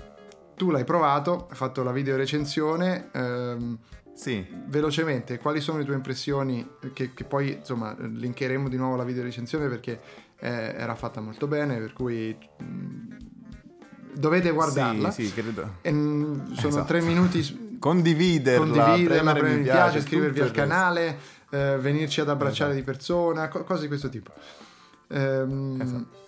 [0.56, 3.08] tu l'hai provato, hai fatto la video recensione.
[3.12, 3.78] ehm,
[4.14, 6.68] Sì, velocemente, quali sono le tue impressioni?
[6.92, 10.00] Che, che poi insomma linkeremo di nuovo la video recensione perché
[10.40, 13.16] eh, era fatta molto bene, per cui mh,
[14.14, 15.10] dovete guardarla.
[15.10, 15.76] Sì, sì, credo.
[15.82, 16.86] E, mh, sono Esatto.
[16.86, 17.66] tre minuti.
[17.78, 21.18] Condividerla, Condividerla, premere mi piace, iscrivervi tutto al canale,
[21.50, 22.74] eh, venirci ad abbracciare Esatto.
[22.74, 24.32] di persona, co- cose di questo tipo.
[25.10, 26.26] Ehm, Esatto.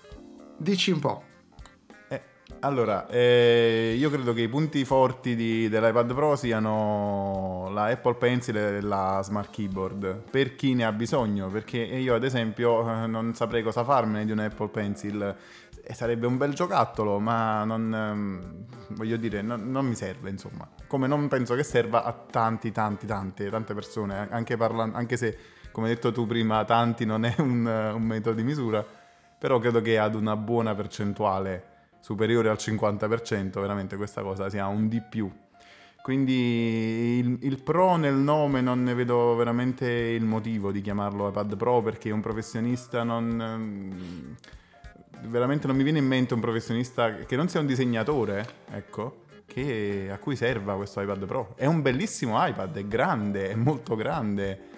[0.62, 1.22] Dici un po'.
[2.08, 2.22] Eh,
[2.60, 8.56] allora, eh, io credo che i punti forti di- dell'iPad Pro siano la Apple Pencil
[8.58, 13.34] e la Smart Keyboard, per chi ne ha bisogno, perché io ad esempio eh, non
[13.34, 15.34] saprei cosa farmene di un Apple Pencil,
[15.82, 18.64] e sarebbe un bel giocattolo, ma non, ehm,
[18.96, 23.06] voglio dire, non, non mi serve insomma, come non penso che serva a tanti, tanti,
[23.06, 25.38] tante, tante persone, anche, parlan- anche se,
[25.72, 28.84] come hai detto tu prima, tanti non è un, un metodo di misura,
[29.40, 31.64] però credo che ad una buona percentuale
[32.00, 35.32] superiore al 50%, veramente questa cosa sia un di più.
[36.02, 41.56] Quindi il, il pro nel nome non ne vedo veramente il motivo di chiamarlo iPad
[41.56, 43.40] Pro perché un professionista non...
[43.40, 44.36] ehm,
[45.22, 50.08] Veramente non mi viene in mente un professionista che non sia un disegnatore, ecco, che,
[50.10, 51.52] a cui serva questo iPad Pro.
[51.56, 54.69] È un bellissimo iPad, è grande, è molto grande,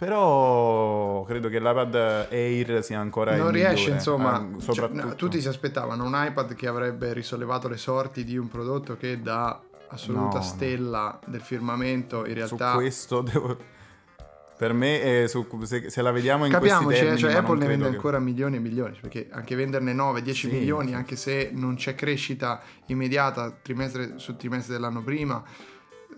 [0.00, 5.04] Però credo che l'iPad Air sia ancora non riesce, migliore, insomma, eh, cioè, soprattutto.
[5.06, 9.20] no, tutti si aspettavano un iPad che avrebbe risollevato le sorti di un prodotto che
[9.20, 10.40] da assoluta No, no.
[10.42, 13.56] stella del firmamento in Su realtà questo devo...
[14.56, 17.58] Per me, eh, su- se, se la vediamo in Capiamoci, questi eh, termini, cioè Apple
[17.58, 20.94] ne vende che- ancora milioni e milioni, perché anche venderne 9-10 Sì, milioni, sì.
[20.94, 25.42] anche se non c'è crescita immediata trimestre su trimestre dell'anno prima,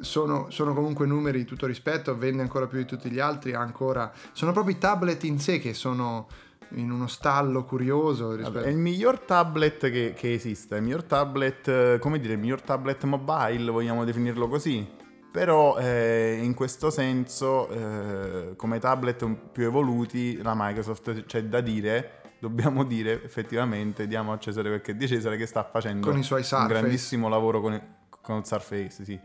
[0.00, 4.12] sono, sono comunque numeri di tutto rispetto, vende ancora più di tutti gli altri, ancora...
[4.32, 6.26] Sono proprio i tablet in sé che sono
[6.74, 8.58] in uno stallo curioso rispetto...
[8.58, 12.62] Vabbè, è il miglior tablet che, che esista, il miglior tablet, come dire, il miglior
[12.62, 15.00] tablet mobile, vogliamo definirlo così.
[15.30, 22.20] Però eh, in questo senso, eh, come tablet più evoluti, la Microsoft c'è da dire,
[22.38, 26.44] dobbiamo dire effettivamente, diamo a Cesare è di Cesare, che sta facendo Con i suoi
[26.50, 27.82] un grandissimo lavoro con il,
[28.20, 29.18] con il Surface, sì.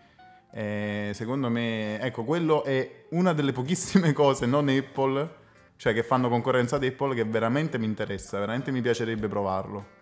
[0.51, 5.29] Eh, secondo me, ecco, quello è una delle pochissime cose non Apple,
[5.75, 9.95] cioè che fanno concorrenza ad Apple, che veramente mi interessa, veramente mi piacerebbe provarlo.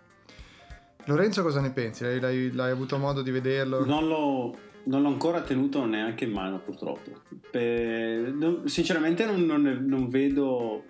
[1.04, 2.02] Lorenzo cosa ne pensi?
[2.02, 3.84] L'hai, l'hai- l'hai avuto modo di vederlo?
[3.84, 7.10] Non l'ho, non l'ho ancora tenuto neanche in mano, purtroppo.
[7.50, 9.44] Per- non- sinceramente, non,
[9.86, 10.84] non vedo,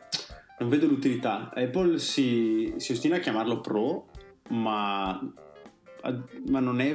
[0.59, 1.51] non vedo l'utilità.
[1.55, 4.07] Apple si, si ostina a chiamarlo Pro,
[4.51, 5.21] ma,
[6.49, 6.95] ma non, è,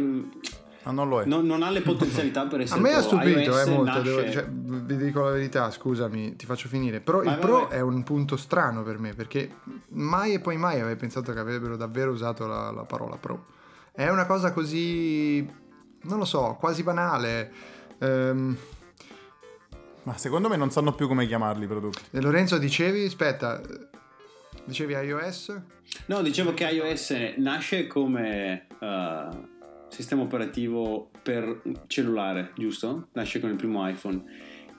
[0.84, 1.26] Ma non lo è.
[1.26, 4.32] non, non ha le potenzialità per A essere me ha stupito eh, molto, nasce- devo-
[4.32, 7.00] cioè, vi dico la verità, scusami, ti faccio finire.
[7.02, 7.78] Però Vai, il vai, Pro vai.
[7.78, 9.58] è un punto strano per me perché
[9.90, 13.46] mai e poi mai avrei pensato che avrebbero davvero usato la, la parola Pro.
[13.92, 15.46] È una cosa così,
[16.04, 17.52] non lo so, quasi banale.
[18.00, 18.58] Ehm,
[20.04, 22.02] Ma secondo me non sanno più come chiamarli i prodotti.
[22.12, 23.62] e Lorenzo dicevi, aspetta,
[24.66, 25.62] dicevi iOS?
[26.08, 29.28] No, dicevo che iOS nasce come eh,
[29.92, 33.08] sistema operativo per cellulare, giusto?
[33.14, 34.24] Nasce con il primo iPhone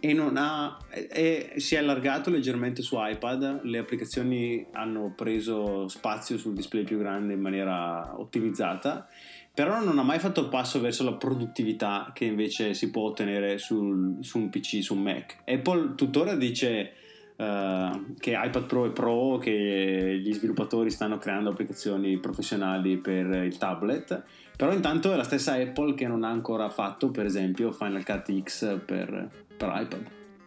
[0.05, 6.37] e non ha e si è allargato leggermente su iPad, le applicazioni hanno preso spazio
[6.39, 9.07] sul display più grande in maniera ottimizzata,
[9.55, 13.59] però non ha mai fatto il passo verso la produttività che invece si può ottenere
[13.59, 15.37] sul- su un PC, su un Mac.
[15.47, 16.95] Apple tuttora dice
[17.43, 23.59] eh, che iPad Pro è Pro, che gli sviluppatori stanno creando applicazioni professionali per il
[23.59, 24.23] tablet,
[24.57, 28.43] però intanto è la stessa Apple che non ha ancora fatto, per esempio, Final Cut
[28.43, 30.03] X per, per iPad.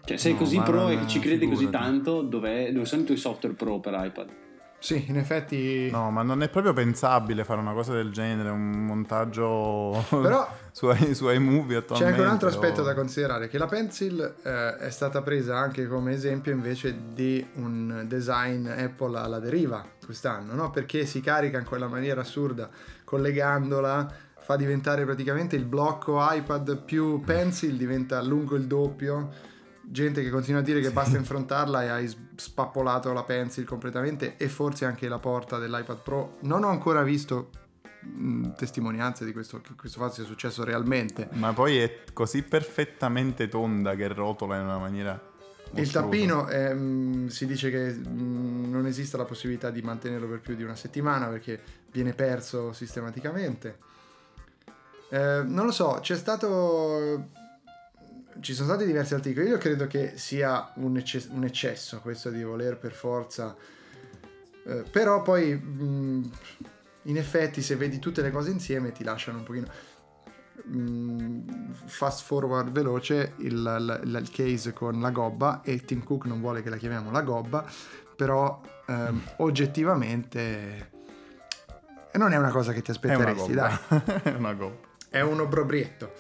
[0.06, 1.84] Cioè, sei No, così pro e ci credi così figurati.
[1.86, 4.30] tanto, dov'è- dove sono i tuoi software pro per iPad?
[4.86, 5.90] Sì, in effetti...
[5.90, 10.94] No, ma non è proprio pensabile fare una cosa del genere, un montaggio Però su,
[11.14, 11.96] su iMovie attualmente.
[11.96, 15.58] C'è anche un altro aspetto o- da considerare, che la Pencil eh, è stata presa
[15.58, 20.70] anche come esempio invece di un design Apple alla deriva quest'anno, no?
[20.70, 22.70] perché si carica in quella maniera assurda,
[23.04, 24.08] collegandola,
[24.38, 29.54] fa diventare praticamente il blocco iPad più Pencil, diventa lungo il doppio.
[29.88, 34.48] Gente che continua a dire che basta infrontarla e hai spappolato la Pencil completamente e
[34.48, 36.38] forse anche la porta dell'iPad Pro.
[36.42, 37.50] Non ho ancora visto
[38.02, 41.30] mh, testimonianze di questo, che questo fatto sia successo realmente.
[41.34, 45.34] Ma poi è così perfettamente tonda che rotola in una maniera...
[45.74, 50.56] Il tappino ehm, si dice che mh, non esiste la possibilità di mantenerlo per più
[50.56, 51.60] di una settimana perché
[51.92, 53.94] viene perso sistematicamente.
[55.10, 57.30] Eh, non lo so, c'è stato.
[58.40, 59.48] Ci sono stati diversi articoli.
[59.48, 63.56] Io credo che sia un, ecce- un eccesso questo di voler per forza.
[64.68, 66.32] eh, però poi, mh,
[67.04, 69.68] in effetti, se vedi tutte le cose insieme, ti lasciano un pochino.
[70.64, 76.26] mh, fast forward veloce il, il- il- il case con la gobba e Tim Cook
[76.26, 77.64] non vuole che la chiamiamo la gobba
[78.16, 80.92] però ehm, oggettivamente
[82.12, 84.24] eh, non è una cosa che ti È una aspetteresti dai gobba.
[84.24, 84.88] è una gobba.
[85.10, 86.14] è un obrobrietto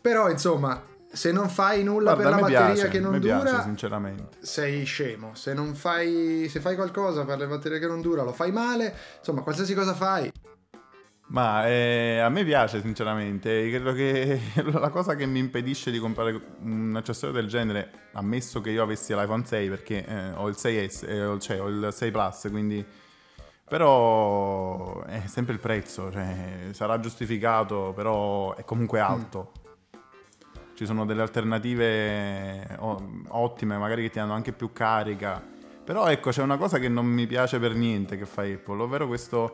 [0.00, 0.82] però insomma
[1.14, 4.36] se non fai nulla Guarda, per la batteria piace, che non dura piace sinceramente.
[4.40, 8.32] sei scemo se non fai se fai qualcosa per la batteria che non dura lo
[8.32, 10.30] fai male insomma qualsiasi cosa fai
[11.28, 14.38] Ma eh, a me piace sinceramente, credo che
[14.70, 19.14] la cosa che mi impedisce di comprare un accessorio del genere, ammesso che io avessi
[19.14, 22.86] l'iPhone 6 perché eh, ho il 6S, eh, cioè ho il 6 Plus, quindi...
[23.66, 29.52] Però è sempre il prezzo, cioè sarà giustificato, però è comunque alto.
[30.74, 35.42] Ci sono delle alternative o- ottime, magari che ti danno anche più carica.
[35.84, 39.06] Però ecco, c'è una cosa che non mi piace per niente che fa Apple, ovvero
[39.06, 39.52] questo,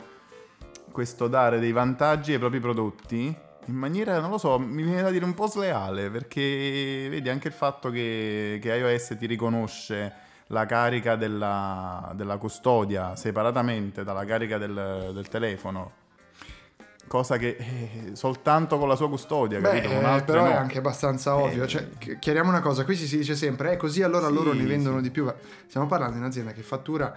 [0.92, 5.10] questo dare dei vantaggi ai propri prodotti in maniera, non lo so, mi viene da
[5.10, 10.12] dire un po' sleale, perché vedi anche il fatto che, che iOS ti riconosce
[10.48, 15.98] la carica della, della custodia separatamente dalla carica del, del telefono.
[17.10, 20.48] Cosa che eh, soltanto con la sua custodia, Beh, eh, però no.
[20.48, 21.64] è anche abbastanza ovvio.
[21.64, 24.52] Eh, Cioè, chi- chiariamo una cosa: qui si, dice sempre, eh, così allora Sì, loro
[24.52, 25.02] ne vendono sì.
[25.02, 25.28] di più.
[25.66, 27.12] Stiamo parlando di un'azienda che fattura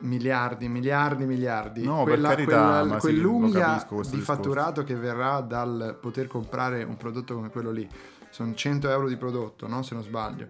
[0.00, 1.82] miliardi, miliardi, miliardi.
[1.82, 6.98] No, per carità, sì, lo capisco questo di fatturato che verrà dal poter comprare un
[6.98, 7.88] prodotto come quello lì.
[8.28, 9.82] Sono 100 euro di prodotto, no?
[9.82, 10.48] se non sbaglio.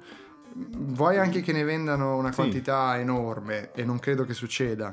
[0.55, 2.35] Vuoi anche che ne vendano una Sì.
[2.35, 4.93] quantità enorme e non credo che succeda.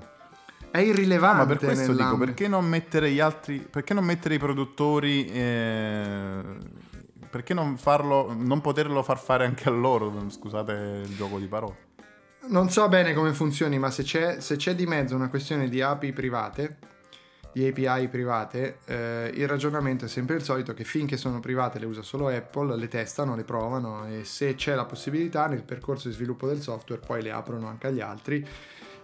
[0.72, 1.38] È irrilevante.
[1.38, 2.26] Ma per questo dico, nell'ambito.
[2.26, 6.42] perché non mettere gli altri, perché non mettere i produttori, eh,
[7.30, 11.88] perché non farlo, non poterlo far fare anche a loro, scusate il gioco di parole.
[12.48, 15.82] Non so bene come funzioni, ma se c'è, se c'è di mezzo una questione di
[15.82, 16.78] API private,
[17.52, 21.86] di API private, eh, il ragionamento è sempre il solito che finché sono private le
[21.86, 26.14] usa solo Apple, le testano, le provano e se c'è la possibilità nel percorso di
[26.14, 28.48] sviluppo del software poi le aprono anche agli altri.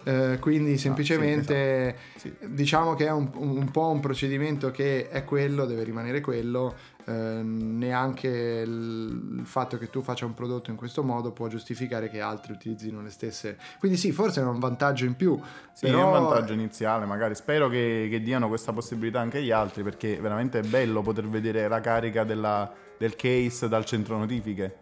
[0.08, 2.32] Eh, quindi semplicemente Sì.
[2.46, 6.76] diciamo che è un, un po' un procedimento che è quello, deve rimanere quello,
[7.06, 12.08] eh, neanche il, il fatto che tu faccia un prodotto in questo modo può giustificare
[12.08, 13.58] che altri utilizzino le stesse.
[13.80, 15.36] Quindi sì, forse è un vantaggio in più.
[15.72, 17.34] Sì, però- è un vantaggio iniziale, magari.
[17.34, 21.66] Spero che, che diano questa possibilità anche agli altri, perché veramente è bello poter vedere
[21.66, 24.76] la carica della- del case dal centro notifiche.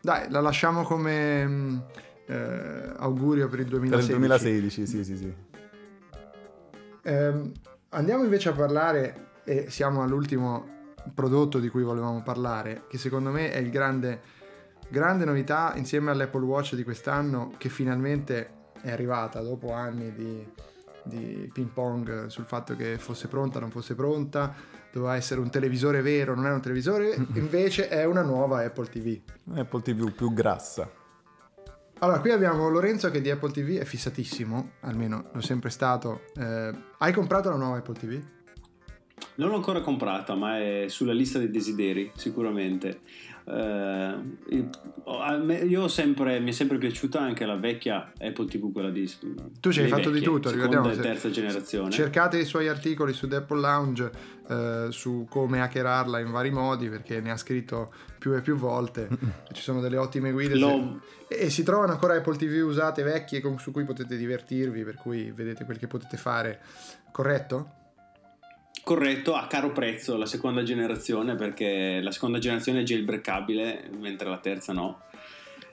[0.00, 1.78] Dai, la lasciamo come mm,
[2.26, 4.10] eh, augurio per il Per 2016.
[4.10, 5.34] il 2016, sì, sì, sì.
[7.02, 7.52] Ehm,
[7.90, 10.72] andiamo invece a parlare, e siamo all'ultimo
[11.12, 14.20] prodotto di cui volevamo parlare, che secondo me è il grande,
[14.88, 20.46] grande novità insieme all'Apple Watch di quest'anno, che finalmente è arrivata dopo anni di,
[21.02, 24.54] di ping pong sul fatto che fosse pronta, non fosse pronta,
[24.90, 29.20] doveva essere un televisore vero, non era un televisore, invece è una nuova Apple TV.
[29.54, 30.88] Apple TV più grassa.
[32.00, 36.22] Allora, qui abbiamo Lorenzo che di Apple TV è fissatissimo, almeno l'ho sempre stato.
[36.34, 38.33] Eh, hai comprato la nuova Apple TV?
[39.36, 43.00] Non l'ho ancora comprata, ma è sulla lista dei desideri, sicuramente.
[43.46, 44.14] Eh,
[45.42, 49.10] me- io ho sempre, mi è sempre piaciuta anche la vecchia Apple TV, quella di.
[49.60, 50.90] Tu ci hai fatto di vecchie, tutto, seconda ricordiamo.
[50.90, 51.90] e se- terza generazione.
[51.90, 54.10] Cercate i suoi articoli su The Apple Lounge
[54.48, 59.08] eh, su come hackerarla in vari modi perché ne ha scritto più e più volte.
[59.52, 60.56] Ci sono delle ottime guide.
[60.56, 64.84] L'ho- se- E si trovano ancora Apple TV usate vecchie con- su cui potete divertirvi,
[64.84, 66.60] per cui vedete quel che potete fare.
[67.10, 67.82] Corretto?
[68.84, 74.36] Corretto, a caro prezzo la seconda generazione perché la seconda generazione è jailbreakabile mentre la
[74.36, 75.00] terza no.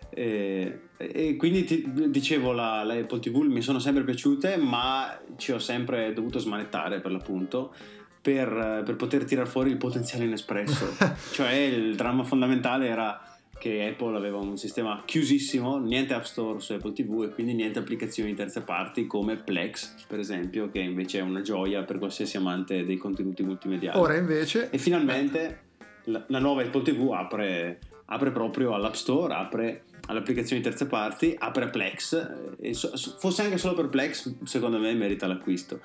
[0.10, 5.52] E, e quindi ti- dicevo la, la Apple TV mi sono sempre piaciute ma ci
[5.52, 7.74] ho sempre dovuto smanettare per l'appunto
[8.22, 10.98] per, per poter tirar fuori il potenziale inespresso
[11.32, 13.31] cioè il dramma fondamentale era
[13.62, 17.78] che Apple aveva un sistema chiusissimo, niente App Store su Apple TV e quindi niente
[17.78, 22.38] applicazioni di terze parti come Plex, per esempio, che invece è una gioia per qualsiasi
[22.38, 24.00] amante dei contenuti multimediali.
[24.00, 25.60] Ora invece E finalmente
[26.06, 30.88] la, la nuova Apple TV apre, apre proprio all'App Store, apre alle applicazioni di terze
[30.88, 32.56] parti, apre a Plex.
[32.60, 35.82] E so- fosse anche solo per Plex, secondo me merita l'acquisto.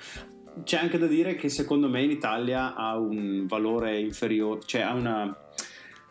[0.64, 4.94] C'è anche da dire che secondo me in Italia ha un valore inferiore, cioè ha
[4.94, 5.36] una,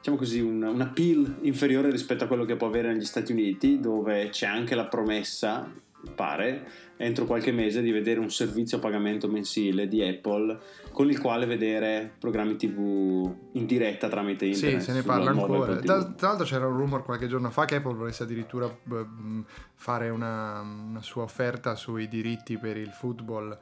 [0.05, 3.79] diciamo così, un, un appeal inferiore rispetto a quello che può avere negli Stati Uniti,
[3.79, 5.67] dove c'è anche la promessa,
[6.13, 10.59] pare, entro qualche mese di vedere un servizio a pagamento mensile di Apple
[10.91, 14.81] con il quale vedere programmi TV in diretta tramite Sì, internet.
[14.81, 15.77] se ne parla ancora.
[15.77, 15.85] TV.
[15.85, 19.39] Tra, l'altro c'era un rumor qualche giorno fa che Apple volesse addirittura mh,
[19.73, 23.57] fare una, una sua offerta sui diritti per il football,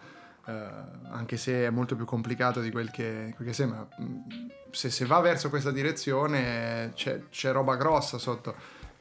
[0.45, 0.51] eh,
[1.09, 3.87] anche se è molto più complicato di quel che, quel che sembra.
[4.73, 8.55] Se, se va verso questa direzione c'è, c'è roba grossa sotto.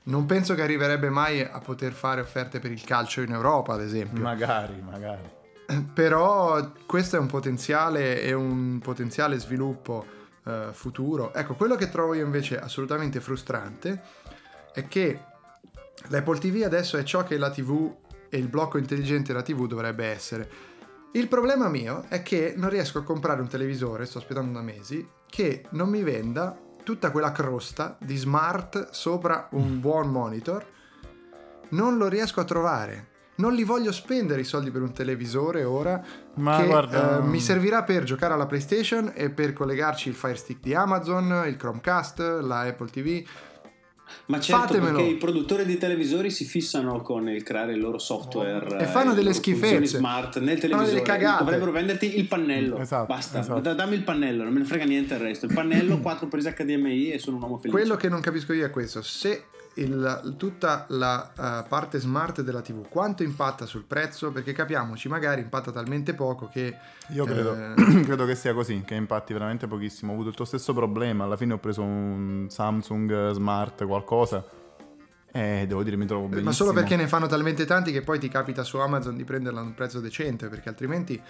[0.04, 3.80] Non penso che arriverebbe mai a poter fare offerte per il calcio in Europa, ad
[3.80, 4.22] esempio.
[4.22, 5.30] Magari, magari.
[5.94, 10.04] Però questo è un potenziale e un potenziale sviluppo
[10.44, 11.32] eh, futuro.
[11.32, 14.02] Ecco, quello che trovo io invece assolutamente frustrante
[14.72, 15.20] è che
[16.08, 17.94] l'Apple TV adesso è ciò che la TV
[18.28, 20.50] e il blocco intelligente della TV dovrebbe essere.
[21.12, 25.06] Il problema mio è che non riesco a comprare un televisore, sto aspettando da mesi,
[25.32, 26.54] che non mi venda
[26.84, 30.62] tutta quella crosta di smart sopra un buon monitor.
[31.70, 33.08] Non lo riesco a trovare.
[33.36, 36.04] Non li voglio spendere i soldi per un televisore ora.
[36.34, 40.34] Ma che guarda- eh, mi servirà per giocare alla PlayStation e per collegarci il Fire
[40.34, 43.24] Stick di Amazon, il Chromecast, la Apple TV.
[44.26, 44.96] Ma certo, Fatemelo.
[44.96, 49.12] perché i produttori di televisori si fissano con il creare il loro software E fanno
[49.12, 49.96] eh, delle schifezze.
[49.98, 51.02] smart nel televisore.
[51.38, 52.78] Dovrebbero venderti il pannello.
[52.78, 53.60] Esatto, Basta, esatto.
[53.60, 55.46] Da- dammi il pannello, non me ne frega niente il resto.
[55.46, 57.76] Il pannello, quattro prese HDMI e sono un uomo felice.
[57.78, 59.02] Quello che non capisco io è questo.
[59.02, 59.44] Se
[59.74, 64.30] il- tutta la eh, parte smart della TV quanto impatta sul prezzo?
[64.32, 66.76] Perché capiamoci, magari impatta talmente poco che
[67.08, 67.74] Io credo, Eh.
[68.04, 70.12] credo che sia così, che impatti veramente pochissimo.
[70.12, 71.24] Ho avuto il tuo stesso problema.
[71.24, 74.44] Alla fine ho preso un Samsung Smart qualcosa
[75.34, 76.48] e devo dire mi trovo benissimo.
[76.50, 79.60] Ma solo perché ne fanno talmente tanti che poi ti capita su Amazon di prenderla
[79.60, 81.20] a un prezzo decente, perché altrimenti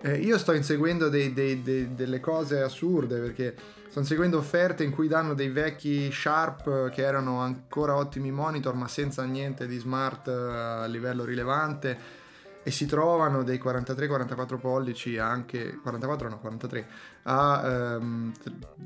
[0.00, 3.54] eh, io sto inseguendo dei- dei- dei- delle cose assurde, perché
[3.98, 8.86] sto inseguendo offerte in cui danno dei vecchi Sharp che erano ancora ottimi monitor, ma
[8.86, 12.16] senza niente di smart eh, a livello rilevante.
[12.62, 16.86] E si trovano dei 43-44 pollici anche 44 no 43
[17.22, 18.32] a ehm,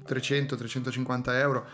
[0.06, 1.66] 300-350 euro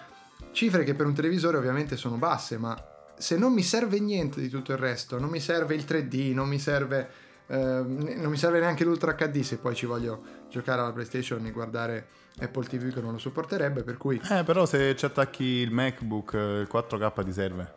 [0.52, 2.74] cifre che per un televisore ovviamente sono basse, ma
[3.16, 6.48] se non mi serve niente di tutto il resto, non mi serve il 3D, non
[6.48, 7.10] mi serve,
[7.46, 11.50] ehm, non mi serve neanche l'Ultra HD se poi ci voglio giocare alla PlayStation e
[11.50, 12.06] guardare
[12.40, 16.34] Apple TV che non lo supporterebbe, per cui Eh, però se ci attacchi il MacBook,
[16.34, 17.74] eh, il 4K ti serve.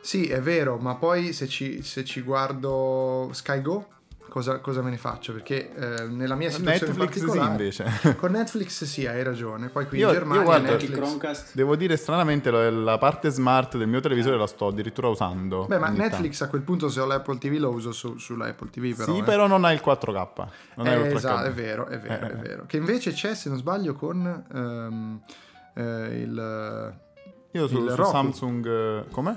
[0.00, 3.88] sì, è vero, ma poi se ci, se ci guardo SkyGo,
[4.30, 5.34] cosa, cosa me ne faccio?
[5.34, 7.84] Perché eh, nella mia situazione Netflix sì invece.
[8.16, 10.98] con Netflix sì, hai ragione, poi qui Io- in io Germania guarda- Anche Netflix...
[11.06, 11.54] Chromecast.
[11.54, 15.66] Devo dire stranamente la, parte smart del mio televisore la sto addirittura usando.
[15.66, 18.70] Beh, ma Netflix a quel punto se ho l'Apple TV lo uso su- sulla Apple
[18.70, 18.96] TV tanto.
[19.04, 19.12] però.
[19.14, 19.24] Sì, eh.
[19.24, 20.28] però non ha il 4K.
[20.76, 21.46] Non Eh, l'Ultra esatto, HD.
[21.46, 22.36] è vero, è vero, Eh, è eh.
[22.40, 22.64] vero.
[22.66, 25.24] Che invece c'è, se non sbaglio, con
[25.74, 25.82] eh,
[26.22, 26.94] il,
[27.52, 28.02] Io su, il su.
[28.04, 28.66] Samsung...
[28.66, 29.34] eh, Com'è?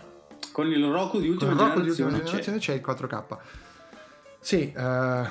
[0.52, 2.80] Con il Roku di ultima il Roku di ultima generazione, generazione c'è.
[2.82, 3.38] c'è il 4K.
[4.44, 5.28] Sì, eh,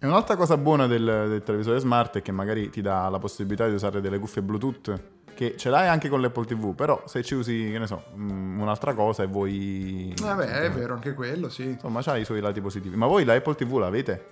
[0.00, 3.66] E un'altra cosa buona del, del televisore smart è che magari ti dà la possibilità
[3.66, 5.00] di usare delle cuffie Bluetooth
[5.34, 8.60] che ce l'hai anche con l'Apple TV, però se ci usi, che ne so, mm,
[8.60, 10.12] un'altra cosa e vuoi...
[10.20, 11.62] vabbè, è vero anche quello, sì.
[11.62, 12.96] Insomma, c'ha i suoi lati positivi.
[12.96, 14.24] Ma voi la Apple TV l'avete?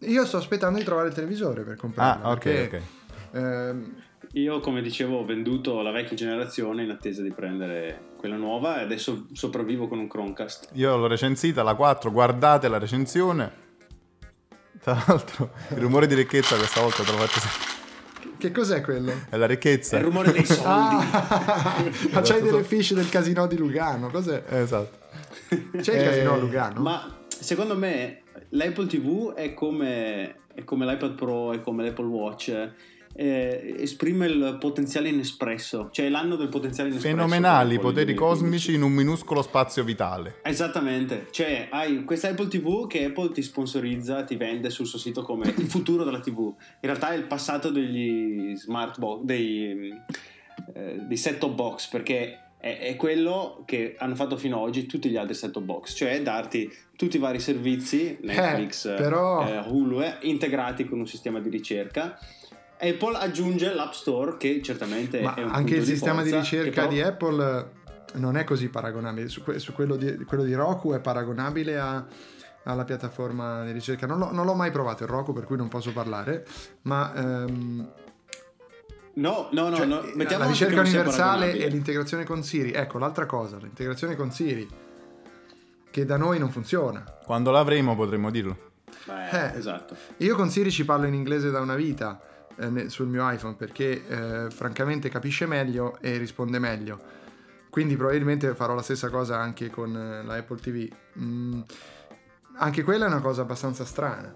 [0.00, 2.24] Io sto aspettando di trovare il televisore per comprarlo.
[2.26, 2.82] Ah, ok, perché,
[3.30, 3.36] ok.
[3.36, 3.94] ehm,
[4.32, 8.82] Io, come dicevo, ho venduto la vecchia generazione in attesa di prendere quella nuova e
[8.82, 10.70] adesso sopravvivo con un Chromecast.
[10.72, 13.66] Io l'ho recensita, la 4, guardate la recensione.
[14.94, 18.36] Tra l'altro, il rumore di ricchezza questa volta te lo faccio sentire.
[18.38, 19.12] che cos'è quello?
[19.28, 19.96] È la ricchezza.
[19.96, 20.62] È il rumore dei soldi.
[20.64, 24.42] Ah, ma c'hai delle fish del casino di Lugano, cos'è?
[24.48, 24.96] Esatto.
[25.48, 26.80] C'è il Eh, casino a Lugano?
[26.80, 32.70] Ma secondo me l'Apple TV è come, è come l'iPad Pro, è come l'Apple Watch.
[33.20, 37.16] Eh, esprime il potenziale inespresso, cioè l'anno del potenziale inespresso.
[37.16, 38.16] Fenomenali poteri 2015.
[38.16, 40.36] cosmici in un minuscolo spazio vitale.
[40.44, 45.22] Esattamente, cioè hai questa Apple TV che Apple ti sponsorizza, ti vende sul suo sito
[45.22, 46.38] come il futuro della TV.
[46.38, 49.92] In realtà è il passato degli smart box, dei,
[50.74, 55.08] eh, dei set-top box, perché è, è quello che hanno fatto fino ad oggi tutti
[55.10, 60.02] gli altri set-top box, cioè darti tutti i vari servizi, Netflix, Eh, però- eh, Hulu,
[60.02, 62.16] eh, integrati con un sistema di ricerca.
[62.80, 66.48] Apple aggiunge l'App Store che certamente Ma è un anche punto il sistema di forza,
[66.48, 67.58] che ricerca però- di Apple
[68.14, 69.28] eh, non è così paragonabile.
[69.28, 72.04] Su, que- su quello, di, quello di Roku è paragonabile a-
[72.64, 74.06] alla piattaforma di ricerca.
[74.06, 76.46] Non l'ho, non l'ho mai provato il Roku, per cui non posso parlare.
[76.82, 77.92] Ma ehm,
[79.14, 82.70] No, no, no, cioè, no, mettiamo la ricerca universale e l'integrazione con Siri.
[82.70, 84.68] Ecco, l'altra cosa, l'integrazione con Siri,
[85.90, 87.02] che da noi non funziona.
[87.24, 88.56] Quando l'avremo potremo dirlo.
[89.06, 89.58] Beh, Eh.
[89.58, 89.96] esatto.
[90.18, 92.20] Io con Siri ci parlo in inglese da una vita
[92.58, 97.00] eh, sul mio iPhone perché eh, francamente capisce meglio e risponde meglio.
[97.70, 100.88] Quindi probabilmente farò la stessa cosa anche con eh, la Apple TV.
[101.18, 101.60] Mm,
[102.56, 104.34] anche quella è una cosa abbastanza strana.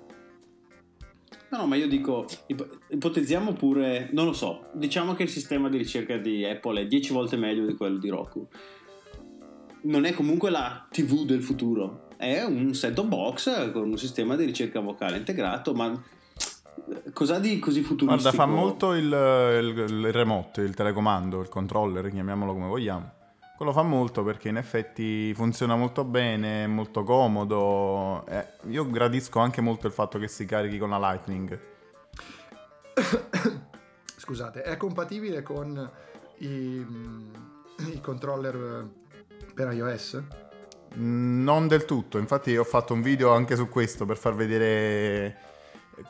[1.51, 5.69] No, no, ma io dico, ip- ipotizziamo pure, non lo so, diciamo che il sistema
[5.69, 8.49] di ricerca di Apple è 10 volte meglio di quello di Roku.
[9.83, 14.45] Non è comunque la TV del futuro, è un set-top box con un sistema di
[14.45, 16.03] ricerca vocale integrato, ma
[17.13, 18.31] cos'ha di così futuristico?
[18.31, 23.13] Guarda, fa molto il, il- il remote, il telecomando, il controller, chiamiamolo come vogliamo.
[23.57, 28.25] Quello fa molto perché in effetti funziona molto bene, è molto comodo.
[28.27, 31.61] Eh, io gradisco anche molto il fatto che si carichi con la Lightning.
[34.17, 35.91] Scusate, è compatibile con
[36.39, 37.33] i, mm,
[37.93, 40.23] i controller eh, per iOS?
[40.97, 45.37] Mm, Non del tutto, infatti ho fatto un video anche su questo per far vedere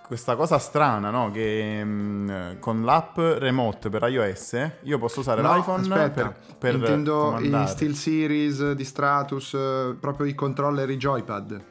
[0.07, 1.31] questa cosa strana, no?
[1.31, 6.75] Che mm, con l'app remote per iOS io posso usare No, l'iPhone aspetta, per, per
[6.75, 7.65] intendo comandare.
[7.65, 11.65] i SteelSeries di Stratus, eh, proprio i controller, i joypad.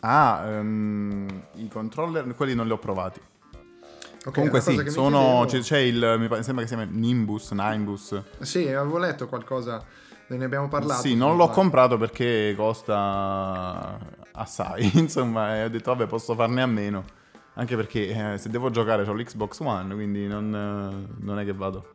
[0.00, 3.20] Ah, ehm, i controller, quelli non li ho provati.
[4.24, 8.22] Ok, Comunque sì, sono, chiedevo- c'è, il, mi sembra che si chiami Nimbus, Nimbus.
[8.40, 9.84] Sì, avevo letto qualcosa,
[10.28, 11.02] ne abbiamo parlato.
[11.02, 13.98] Sì, non l'ho comprato perché costa
[14.32, 17.04] assai, insomma, e ho detto vabbè posso farne a meno.
[17.54, 21.52] Anche perché eh, se devo giocare ho l'Xbox One, quindi non, eh, non è che
[21.52, 21.94] vado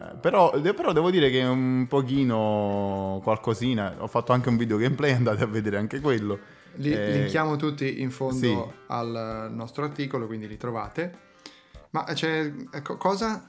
[0.00, 4.76] Eh, però, de- però devo dire che un pochino qualcosina, ho fatto anche un video
[4.76, 6.38] gameplay, andate a vedere anche quello.
[6.74, 8.56] Li Eh, linkiamo tutti in fondo sì.
[8.86, 11.28] al nostro articolo, quindi li trovate.
[11.90, 13.48] Ma c'è ecco, cosa?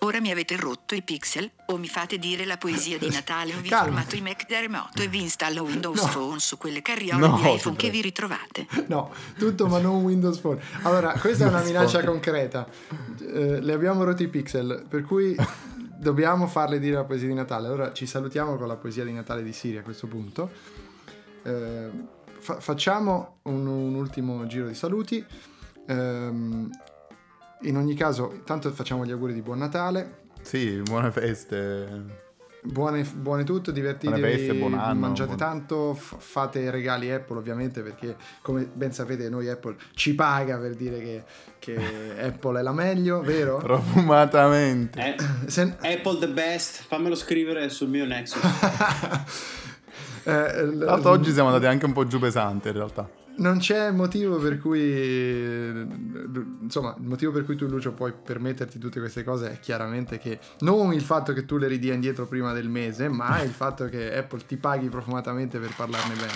[0.00, 3.60] Ora mi avete rotto i pixel o mi fate dire la poesia di Natale o
[3.60, 3.86] vi Calma.
[3.86, 6.08] formato i Mac da remoto e vi installo Windows No.
[6.08, 8.66] Phone su quelle carriole No, di iPhone che vi ritrovate.
[8.86, 10.60] No, tutto ma non Windows Phone.
[10.82, 12.66] Allora, questa è una minaccia concreta.
[13.20, 15.36] Eh, le abbiamo rotti i pixel, per cui
[15.98, 17.66] dobbiamo farle dire la poesia di Natale.
[17.66, 20.48] Allora ci salutiamo con la poesia di Natale di Siri a questo punto.
[21.42, 21.88] Eh,
[22.38, 25.24] fa- facciamo un, un ultimo giro di saluti.
[25.88, 26.70] Ehm,
[27.62, 30.26] in ogni caso, intanto facciamo gli auguri di buon Natale.
[30.42, 32.26] Sì, buone feste.
[32.60, 37.38] Buone, buone tutto, divertitevi, Buone feste, buon anno, mangiate buon- tanto, f- fate regali Apple
[37.38, 41.24] ovviamente perché come ben sapete noi Apple ci paga per dire che,
[41.60, 41.76] che
[42.20, 43.58] Apple è la meglio, vero?
[43.58, 45.14] Profumatamente.
[45.16, 45.16] Eh,
[45.48, 48.42] Se- Apple the best, fammelo scrivere sul mio Nexus.
[50.24, 53.08] eh, l- Tra l'altro oggi siamo andati anche un po' giù pesante in realtà.
[53.38, 55.70] Non c'è motivo per cui
[56.60, 60.38] insomma il motivo per cui tu Lucio puoi permetterti tutte queste cose è chiaramente che
[60.60, 64.16] non il fatto che tu le ridia indietro prima del mese ma il fatto che
[64.16, 66.32] Apple ti paghi profumatamente per parlarne bene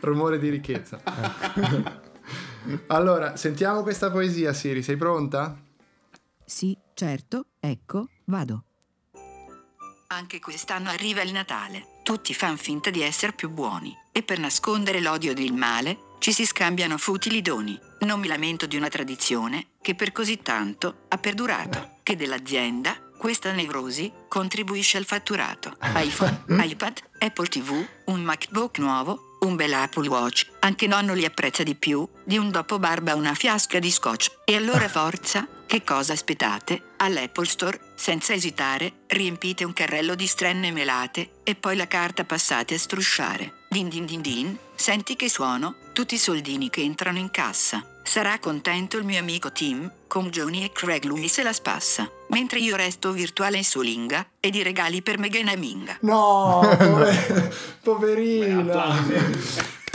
[0.00, 1.00] rumore di ricchezza
[2.88, 5.64] allora sentiamo questa poesia Siri sei pronta?
[6.48, 8.62] Sì, certo, ecco, vado.
[10.06, 11.95] Anche quest'anno arriva il Natale.
[12.06, 16.46] Tutti fan finta di essere più buoni e per nascondere l'odio del male ci si
[16.46, 17.76] scambiano futili doni.
[18.02, 23.50] Non mi lamento di una tradizione che per così tanto ha perdurato, che dell'azienda questa
[23.50, 25.76] nevrosi contribuisce al fatturato.
[25.96, 30.48] iPhone, iPad, Apple TV, un MacBook nuovo, un bel Apple Watch.
[30.60, 34.42] Anche nonno li apprezza di più di un dopo barba una fiasca di scotch.
[34.44, 36.85] E allora forza, che cosa aspettate?
[36.98, 42.74] All'Apple Store, senza esitare, riempite un carrello di strenne melate e poi la carta passate
[42.74, 43.52] a strusciare.
[43.68, 45.74] Din din din din, senti che suono?
[45.92, 47.84] Tutti i soldini che entrano in cassa.
[48.02, 52.08] Sarà contento il mio amico Tim, con Johnny e Craig lui se la spassa.
[52.28, 55.98] Mentre io resto virtuale in solinga e di regali per Megan e Minga.
[56.02, 59.04] no pover- poverina.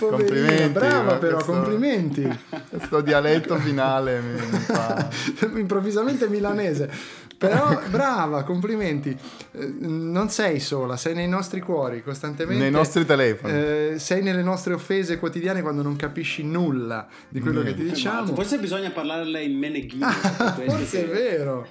[0.10, 2.40] Poverina Complimenti, brava però questo- complimenti
[2.70, 5.10] Questo dialetto finale mi, mi fa...
[5.58, 6.90] improvvisamente milanese.
[7.38, 9.18] Però brava, complimenti.
[9.54, 12.62] Eh, Non sei sola, sei nei nostri cuori costantemente.
[12.62, 13.54] Nei nostri telefoni.
[13.54, 18.34] Eh, sei nelle nostre offese quotidiane quando non capisci nulla di quello che ti diciamo.
[18.36, 20.06] Forse bisogna parlarle in meneghino.
[20.06, 20.12] Ah,
[20.68, 21.68] Forse è vero.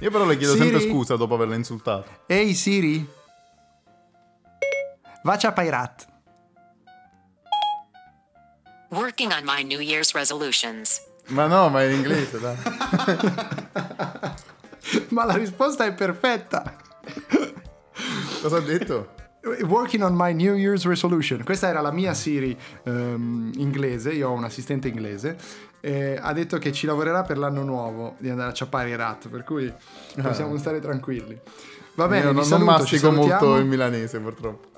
[0.00, 0.70] Io però le chiedo Siri?
[0.70, 2.10] sempre scusa dopo averla insultata.
[2.26, 3.06] Ehi Siri.
[5.22, 6.06] Vacia Pairat.
[8.90, 11.00] Working on my New Year's resolutions.
[11.28, 12.56] Ma no, ma è in inglese, dai.
[15.08, 16.76] Ma la risposta è perfetta.
[18.42, 19.14] Cosa ha detto?
[19.62, 21.42] Working on my New Year's resolution.
[21.44, 25.36] Questa era la mia Siri ehm, inglese, io ho un assistente inglese.
[25.80, 29.28] e ha detto che ci lavorerà per l'anno nuovo di andare a ciappare i rat,
[29.28, 29.72] per cui
[30.20, 31.38] possiamo stare tranquilli.
[31.94, 34.73] Va bene, Io vi non, non saluto, ci mastico molto il milanese, purtroppo.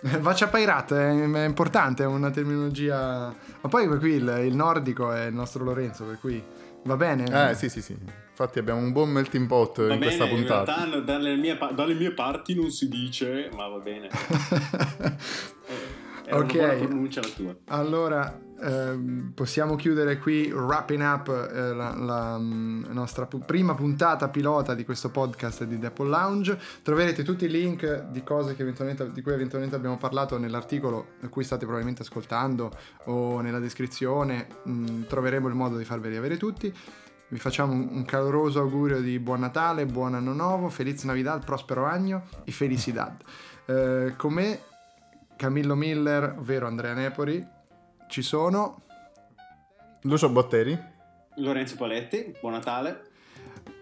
[0.00, 3.34] Va a ciappare i rat è, importante, è una terminologia.
[3.60, 6.42] Ma poi qui il, il nordico è il nostro Lorenzo, per cui
[6.84, 7.50] va bene.
[7.50, 7.96] Eh, sì, sì, sì.
[8.30, 10.74] Infatti abbiamo un buon melting pot Va in bene, questa in puntata.
[10.74, 14.08] realtà no, dalle mie, dalle mie parti non si dice, ma va bene.
[16.28, 16.54] È Ok.
[16.58, 17.56] una pronuncia la tua.
[17.68, 24.28] Allora, ehm, possiamo chiudere qui, wrapping up eh, la, la, mm, nostra pu- prima puntata
[24.28, 26.58] pilota di questo podcast di The Apple Lounge.
[26.82, 31.28] Troverete tutti i link di cose che eventualmente- di cui eventualmente abbiamo parlato nell'articolo a
[31.28, 32.72] cui state probabilmente ascoltando
[33.04, 34.48] o nella descrizione.
[34.68, 36.70] Mm, troveremo il modo di farveli avere tutti.
[37.30, 42.24] Vi facciamo un, caloroso augurio di buon Natale, buon anno nuovo, Feliz Navidad, prospero agno
[42.44, 43.16] e felicidad.
[43.66, 44.60] Eh, con me
[45.38, 47.46] Camillo Miller, ovvero Andrea Nepori,
[48.08, 48.82] ci sono.
[50.02, 50.76] Lucio Botteri?
[51.36, 53.06] Lorenzo Paletti, buon Natale.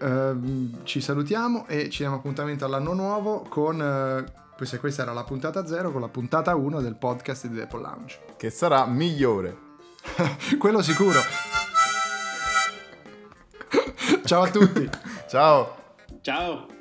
[0.03, 3.81] Ehm, ci salutiamo e ci diamo appuntamento all'anno nuovo con.
[3.81, 7.81] eh, questa, questa era la puntata 0 con la puntata 1 del podcast di Apple
[7.81, 8.21] Lounge.
[8.37, 9.57] Che sarà migliore.
[10.59, 11.21] Quello sicuro.
[14.25, 14.89] Ciao a tutti.
[15.27, 15.77] Ciao!
[16.21, 16.76] Ciao.